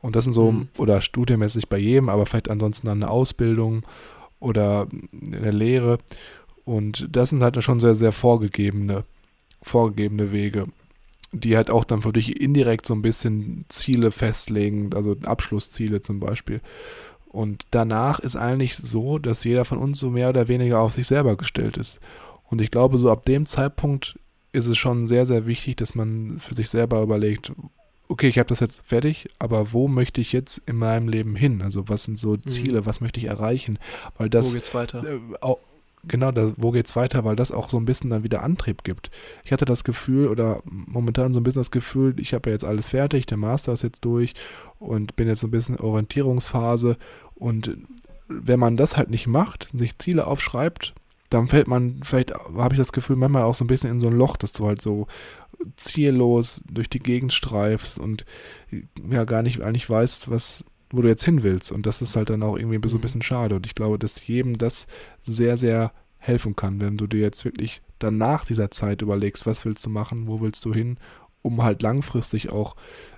Und 0.02 0.14
das 0.14 0.24
sind 0.24 0.34
so, 0.34 0.52
mhm. 0.52 0.68
oder 0.76 1.00
studienmäßig 1.00 1.68
bei 1.68 1.78
jedem, 1.78 2.10
aber 2.10 2.26
vielleicht 2.26 2.50
ansonsten 2.50 2.86
dann 2.86 3.02
eine 3.02 3.10
Ausbildung 3.10 3.86
oder 4.40 4.86
eine 5.12 5.50
Lehre. 5.50 5.98
Und 6.66 7.08
das 7.10 7.30
sind 7.30 7.42
halt 7.42 7.62
schon 7.64 7.80
sehr, 7.80 7.94
sehr 7.94 8.12
vorgegebene, 8.12 9.04
vorgegebene 9.62 10.32
Wege, 10.32 10.66
die 11.40 11.56
halt 11.56 11.70
auch 11.70 11.84
dann 11.84 12.02
für 12.02 12.12
dich 12.12 12.40
indirekt 12.40 12.86
so 12.86 12.94
ein 12.94 13.02
bisschen 13.02 13.64
Ziele 13.68 14.10
festlegen, 14.10 14.90
also 14.94 15.16
Abschlussziele 15.24 16.00
zum 16.00 16.20
Beispiel. 16.20 16.60
Und 17.28 17.64
danach 17.70 18.20
ist 18.20 18.36
eigentlich 18.36 18.76
so, 18.76 19.18
dass 19.18 19.44
jeder 19.44 19.64
von 19.64 19.78
uns 19.78 19.98
so 19.98 20.10
mehr 20.10 20.28
oder 20.28 20.46
weniger 20.48 20.80
auf 20.80 20.92
sich 20.92 21.06
selber 21.06 21.36
gestellt 21.36 21.76
ist. 21.76 21.98
Und 22.48 22.60
ich 22.60 22.70
glaube, 22.70 22.98
so 22.98 23.10
ab 23.10 23.24
dem 23.24 23.46
Zeitpunkt 23.46 24.18
ist 24.52 24.66
es 24.66 24.78
schon 24.78 25.08
sehr, 25.08 25.26
sehr 25.26 25.46
wichtig, 25.46 25.76
dass 25.76 25.96
man 25.96 26.38
für 26.38 26.54
sich 26.54 26.70
selber 26.70 27.02
überlegt, 27.02 27.52
okay, 28.08 28.28
ich 28.28 28.38
habe 28.38 28.48
das 28.48 28.60
jetzt 28.60 28.82
fertig, 28.84 29.28
aber 29.40 29.72
wo 29.72 29.88
möchte 29.88 30.20
ich 30.20 30.32
jetzt 30.32 30.62
in 30.66 30.76
meinem 30.76 31.08
Leben 31.08 31.34
hin? 31.34 31.62
Also 31.62 31.88
was 31.88 32.04
sind 32.04 32.18
so 32.18 32.32
mhm. 32.32 32.46
Ziele, 32.46 32.82
mhm. 32.82 32.86
was 32.86 33.00
möchte 33.00 33.18
ich 33.18 33.26
erreichen? 33.26 33.78
Weil 34.16 34.30
das, 34.30 34.50
wo 34.50 34.54
geht's 34.54 34.74
weiter? 34.74 35.02
Äh, 35.04 35.18
auch, 35.40 35.58
genau, 36.08 36.30
da, 36.32 36.52
wo 36.56 36.70
geht's 36.70 36.96
weiter, 36.96 37.24
weil 37.24 37.36
das 37.36 37.52
auch 37.52 37.70
so 37.70 37.76
ein 37.76 37.84
bisschen 37.84 38.10
dann 38.10 38.24
wieder 38.24 38.42
Antrieb 38.42 38.84
gibt. 38.84 39.10
Ich 39.44 39.52
hatte 39.52 39.64
das 39.64 39.84
Gefühl 39.84 40.28
oder 40.28 40.62
momentan 40.64 41.34
so 41.34 41.40
ein 41.40 41.44
bisschen 41.44 41.60
das 41.60 41.70
Gefühl, 41.70 42.14
ich 42.18 42.34
habe 42.34 42.50
ja 42.50 42.54
jetzt 42.54 42.64
alles 42.64 42.88
fertig, 42.88 43.26
der 43.26 43.38
Master 43.38 43.72
ist 43.72 43.82
jetzt 43.82 44.04
durch 44.04 44.34
und 44.78 45.16
bin 45.16 45.28
jetzt 45.28 45.40
so 45.40 45.46
ein 45.46 45.52
bisschen 45.52 45.78
Orientierungsphase 45.78 46.96
und 47.34 47.76
wenn 48.28 48.58
man 48.58 48.76
das 48.76 48.96
halt 48.96 49.10
nicht 49.10 49.26
macht, 49.26 49.68
sich 49.72 49.98
Ziele 49.98 50.26
aufschreibt, 50.26 50.94
dann 51.30 51.48
fällt 51.48 51.68
man, 51.68 52.00
vielleicht 52.04 52.32
habe 52.34 52.74
ich 52.74 52.78
das 52.78 52.92
Gefühl, 52.92 53.16
manchmal 53.16 53.42
auch 53.42 53.54
so 53.54 53.64
ein 53.64 53.68
bisschen 53.68 53.90
in 53.90 54.00
so 54.00 54.08
ein 54.08 54.16
Loch, 54.16 54.36
dass 54.36 54.52
du 54.52 54.66
halt 54.66 54.80
so 54.80 55.06
ziellos 55.76 56.62
durch 56.70 56.88
die 56.88 57.00
Gegend 57.00 57.32
streifst 57.32 57.98
und 57.98 58.24
ja 59.10 59.24
gar 59.24 59.42
nicht 59.42 59.62
eigentlich 59.62 59.88
weißt, 59.88 60.30
was, 60.30 60.64
wo 60.96 61.02
du 61.02 61.08
jetzt 61.08 61.24
hin 61.24 61.42
willst. 61.42 61.72
Und 61.72 61.86
das 61.86 62.02
ist 62.02 62.16
halt 62.16 62.30
dann 62.30 62.42
auch 62.42 62.56
irgendwie 62.56 62.88
so 62.88 62.96
ein 62.96 62.98
mhm. 62.98 63.02
bisschen 63.02 63.22
schade. 63.22 63.56
Und 63.56 63.66
ich 63.66 63.74
glaube, 63.74 63.98
dass 63.98 64.26
jedem 64.26 64.58
das 64.58 64.86
sehr, 65.24 65.56
sehr 65.56 65.92
helfen 66.18 66.56
kann, 66.56 66.80
wenn 66.80 66.96
du 66.96 67.06
dir 67.06 67.20
jetzt 67.20 67.44
wirklich 67.44 67.82
dann 67.98 68.18
nach 68.18 68.44
dieser 68.44 68.70
Zeit 68.70 69.02
überlegst, 69.02 69.46
was 69.46 69.64
willst 69.64 69.84
du 69.84 69.90
machen, 69.90 70.26
wo 70.26 70.40
willst 70.40 70.64
du 70.64 70.72
hin, 70.72 70.98
um 71.42 71.62
halt 71.62 71.82
langfristig 71.82 72.50
auch 72.50 72.76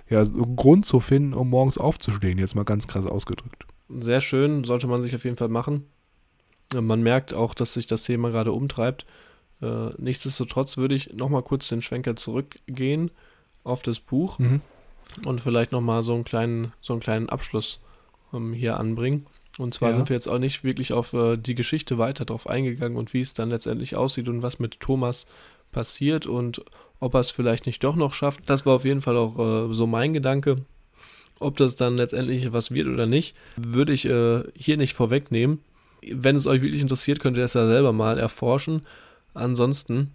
ja, 0.09 0.23
so 0.25 0.43
einen 0.43 0.55
Grund 0.55 0.85
zu 0.85 0.99
finden, 0.99 1.33
um 1.33 1.49
morgens 1.49 1.77
aufzustehen, 1.77 2.37
jetzt 2.37 2.55
mal 2.55 2.65
ganz 2.65 2.87
krass 2.87 3.05
ausgedrückt 3.05 3.65
sehr 3.89 4.21
schön, 4.21 4.63
sollte 4.63 4.87
man 4.87 5.01
sich 5.01 5.15
auf 5.15 5.23
jeden 5.23 5.37
Fall 5.37 5.49
machen. 5.49 5.85
Man 6.73 7.01
merkt 7.01 7.33
auch, 7.33 7.53
dass 7.53 7.73
sich 7.73 7.87
das 7.87 8.03
Thema 8.03 8.29
gerade 8.29 8.51
umtreibt. 8.51 9.05
Äh, 9.61 9.89
nichtsdestotrotz 9.97 10.77
würde 10.77 10.95
ich 10.95 11.13
nochmal 11.13 11.43
kurz 11.43 11.69
den 11.69 11.81
Schwenker 11.81 12.15
zurückgehen 12.15 13.11
auf 13.63 13.81
das 13.81 13.99
Buch 13.99 14.39
mhm. 14.39 14.61
Und 15.25 15.41
vielleicht 15.41 15.71
nochmal 15.71 16.03
so 16.03 16.13
einen 16.13 16.23
kleinen, 16.23 16.73
so 16.81 16.93
einen 16.93 17.01
kleinen 17.01 17.29
Abschluss 17.29 17.81
ähm, 18.33 18.53
hier 18.53 18.79
anbringen. 18.79 19.25
Und 19.57 19.73
zwar 19.73 19.89
ja. 19.89 19.95
sind 19.95 20.09
wir 20.09 20.15
jetzt 20.15 20.27
auch 20.27 20.37
nicht 20.37 20.63
wirklich 20.63 20.93
auf 20.93 21.13
äh, 21.13 21.37
die 21.37 21.55
Geschichte 21.55 21.97
weiter 21.97 22.25
drauf 22.25 22.47
eingegangen 22.47 22.97
und 22.97 23.13
wie 23.13 23.21
es 23.21 23.33
dann 23.33 23.49
letztendlich 23.49 23.95
aussieht 23.95 24.29
und 24.29 24.43
was 24.43 24.59
mit 24.59 24.79
Thomas 24.79 25.25
passiert 25.71 26.27
und 26.27 26.63
ob 26.99 27.13
er 27.13 27.19
es 27.19 27.31
vielleicht 27.31 27.65
nicht 27.65 27.83
doch 27.83 27.95
noch 27.95 28.13
schafft. 28.13 28.41
Das 28.49 28.65
war 28.65 28.75
auf 28.75 28.85
jeden 28.85 29.01
Fall 29.01 29.17
auch 29.17 29.69
äh, 29.69 29.73
so 29.73 29.87
mein 29.87 30.13
Gedanke. 30.13 30.63
Ob 31.39 31.57
das 31.57 31.75
dann 31.75 31.97
letztendlich 31.97 32.51
was 32.51 32.71
wird 32.71 32.87
oder 32.87 33.05
nicht, 33.05 33.35
würde 33.57 33.93
ich 33.93 34.05
äh, 34.05 34.43
hier 34.55 34.77
nicht 34.77 34.93
vorwegnehmen. 34.93 35.59
Wenn 36.01 36.35
es 36.35 36.47
euch 36.47 36.61
wirklich 36.61 36.81
interessiert, 36.81 37.19
könnt 37.19 37.37
ihr 37.37 37.43
es 37.43 37.53
ja 37.53 37.67
selber 37.67 37.93
mal 37.93 38.17
erforschen. 38.17 38.81
Ansonsten 39.33 40.13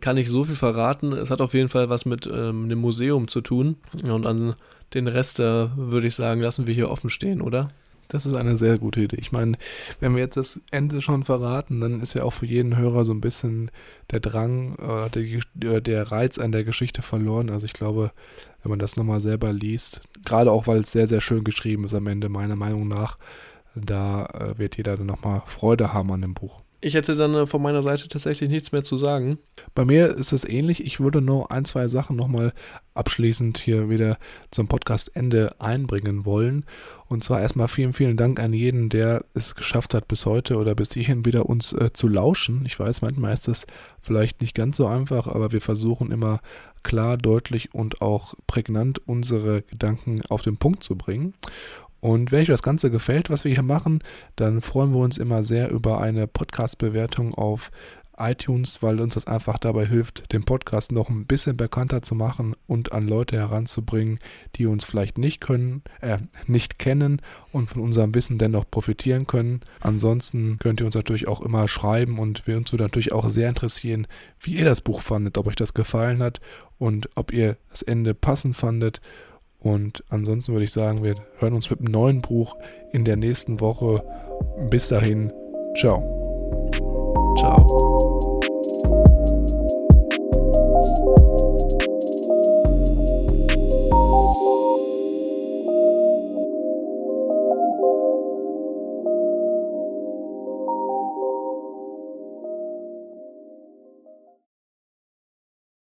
kann 0.00 0.16
ich 0.16 0.30
so 0.30 0.44
viel 0.44 0.56
verraten. 0.56 1.12
Es 1.12 1.30
hat 1.30 1.40
auf 1.40 1.54
jeden 1.54 1.68
Fall 1.68 1.88
was 1.88 2.04
mit 2.04 2.26
ähm, 2.26 2.64
einem 2.64 2.78
Museum 2.78 3.28
zu 3.28 3.40
tun. 3.40 3.76
Und 4.02 4.26
an 4.26 4.54
den 4.94 5.08
Rest 5.08 5.40
äh, 5.40 5.76
würde 5.76 6.06
ich 6.06 6.14
sagen, 6.14 6.40
lassen 6.40 6.66
wir 6.66 6.74
hier 6.74 6.90
offen 6.90 7.10
stehen, 7.10 7.40
oder? 7.40 7.70
Das 8.08 8.26
ist 8.26 8.34
eine 8.34 8.56
sehr 8.56 8.78
gute 8.78 9.00
Idee. 9.00 9.16
Ich 9.18 9.32
meine, 9.32 9.56
wenn 10.00 10.14
wir 10.14 10.22
jetzt 10.22 10.36
das 10.36 10.60
Ende 10.70 11.00
schon 11.00 11.24
verraten, 11.24 11.80
dann 11.80 12.00
ist 12.00 12.14
ja 12.14 12.22
auch 12.22 12.32
für 12.32 12.46
jeden 12.46 12.76
Hörer 12.76 13.04
so 13.04 13.12
ein 13.12 13.20
bisschen 13.20 13.70
der 14.10 14.20
Drang 14.20 14.76
oder 14.76 15.08
der, 15.54 15.80
der 15.80 16.12
Reiz 16.12 16.38
an 16.38 16.52
der 16.52 16.64
Geschichte 16.64 17.02
verloren. 17.02 17.50
Also 17.50 17.66
ich 17.66 17.72
glaube, 17.72 18.12
wenn 18.62 18.70
man 18.70 18.78
das 18.78 18.96
nochmal 18.96 19.20
selber 19.20 19.52
liest, 19.52 20.02
gerade 20.24 20.52
auch 20.52 20.66
weil 20.66 20.80
es 20.80 20.92
sehr, 20.92 21.08
sehr 21.08 21.20
schön 21.20 21.44
geschrieben 21.44 21.84
ist 21.84 21.94
am 21.94 22.06
Ende, 22.06 22.28
meiner 22.28 22.56
Meinung 22.56 22.88
nach, 22.88 23.18
da 23.74 24.26
äh, 24.26 24.58
wird 24.58 24.76
jeder 24.76 24.96
dann 24.96 25.06
nochmal 25.06 25.42
Freude 25.46 25.92
haben 25.92 26.12
an 26.12 26.20
dem 26.20 26.34
Buch. 26.34 26.63
Ich 26.84 26.92
hätte 26.92 27.16
dann 27.16 27.34
äh, 27.34 27.46
von 27.46 27.62
meiner 27.62 27.80
Seite 27.80 28.08
tatsächlich 28.08 28.50
nichts 28.50 28.70
mehr 28.70 28.82
zu 28.82 28.98
sagen. 28.98 29.38
Bei 29.74 29.86
mir 29.86 30.14
ist 30.18 30.32
es 30.32 30.44
ähnlich. 30.44 30.84
Ich 30.84 31.00
würde 31.00 31.22
nur 31.22 31.50
ein, 31.50 31.64
zwei 31.64 31.88
Sachen 31.88 32.14
nochmal 32.14 32.52
abschließend 32.92 33.56
hier 33.56 33.88
wieder 33.88 34.18
zum 34.50 34.68
Podcastende 34.68 35.54
einbringen 35.60 36.26
wollen. 36.26 36.66
Und 37.08 37.24
zwar 37.24 37.40
erstmal 37.40 37.68
vielen, 37.68 37.94
vielen 37.94 38.18
Dank 38.18 38.38
an 38.38 38.52
jeden, 38.52 38.90
der 38.90 39.24
es 39.32 39.54
geschafft 39.54 39.94
hat, 39.94 40.08
bis 40.08 40.26
heute 40.26 40.58
oder 40.58 40.74
bis 40.74 40.92
hierhin 40.92 41.24
wieder 41.24 41.46
uns 41.48 41.72
äh, 41.72 41.90
zu 41.94 42.06
lauschen. 42.06 42.64
Ich 42.66 42.78
weiß, 42.78 43.00
manchmal 43.00 43.32
ist 43.32 43.48
es 43.48 43.66
vielleicht 44.02 44.42
nicht 44.42 44.54
ganz 44.54 44.76
so 44.76 44.86
einfach, 44.86 45.26
aber 45.26 45.52
wir 45.52 45.62
versuchen 45.62 46.10
immer 46.10 46.40
klar, 46.82 47.16
deutlich 47.16 47.74
und 47.74 48.02
auch 48.02 48.34
prägnant 48.46 49.00
unsere 49.08 49.62
Gedanken 49.62 50.20
auf 50.28 50.42
den 50.42 50.58
Punkt 50.58 50.84
zu 50.84 50.96
bringen. 50.96 51.32
Und 52.04 52.32
wenn 52.32 52.42
euch 52.42 52.48
das 52.48 52.62
Ganze 52.62 52.90
gefällt, 52.90 53.30
was 53.30 53.46
wir 53.46 53.54
hier 53.54 53.62
machen, 53.62 54.00
dann 54.36 54.60
freuen 54.60 54.92
wir 54.92 55.00
uns 55.00 55.16
immer 55.16 55.42
sehr 55.42 55.70
über 55.70 56.02
eine 56.02 56.26
Podcast-Bewertung 56.26 57.32
auf 57.32 57.70
iTunes, 58.18 58.82
weil 58.82 59.00
uns 59.00 59.14
das 59.14 59.26
einfach 59.26 59.56
dabei 59.56 59.86
hilft, 59.86 60.30
den 60.34 60.44
Podcast 60.44 60.92
noch 60.92 61.08
ein 61.08 61.24
bisschen 61.24 61.56
bekannter 61.56 62.02
zu 62.02 62.14
machen 62.14 62.56
und 62.66 62.92
an 62.92 63.08
Leute 63.08 63.38
heranzubringen, 63.38 64.18
die 64.56 64.66
uns 64.66 64.84
vielleicht 64.84 65.16
nicht 65.16 65.40
können, 65.40 65.80
äh, 66.02 66.18
nicht 66.46 66.78
kennen 66.78 67.22
und 67.52 67.70
von 67.70 67.80
unserem 67.80 68.14
Wissen 68.14 68.36
dennoch 68.36 68.70
profitieren 68.70 69.26
können. 69.26 69.62
Ansonsten 69.80 70.58
könnt 70.58 70.80
ihr 70.80 70.86
uns 70.86 70.96
natürlich 70.96 71.26
auch 71.26 71.40
immer 71.40 71.68
schreiben 71.68 72.18
und 72.18 72.46
wir 72.46 72.58
uns 72.58 72.70
würde 72.70 72.84
natürlich 72.84 73.12
auch 73.12 73.30
sehr 73.30 73.48
interessieren, 73.48 74.06
wie 74.40 74.56
ihr 74.56 74.66
das 74.66 74.82
Buch 74.82 75.00
fandet, 75.00 75.38
ob 75.38 75.46
euch 75.46 75.56
das 75.56 75.72
gefallen 75.72 76.22
hat 76.22 76.42
und 76.76 77.08
ob 77.14 77.32
ihr 77.32 77.56
das 77.70 77.80
Ende 77.80 78.12
passend 78.12 78.58
fandet 78.58 79.00
und 79.64 80.04
ansonsten 80.10 80.52
würde 80.52 80.66
ich 80.66 80.72
sagen, 80.72 81.02
wir 81.02 81.14
hören 81.38 81.54
uns 81.54 81.70
mit 81.70 81.80
einem 81.80 81.90
neuen 81.90 82.20
Buch 82.20 82.56
in 82.92 83.04
der 83.04 83.16
nächsten 83.16 83.60
Woche. 83.60 84.04
Bis 84.70 84.88
dahin, 84.88 85.32
ciao. 85.74 86.02
Ciao. 87.38 87.93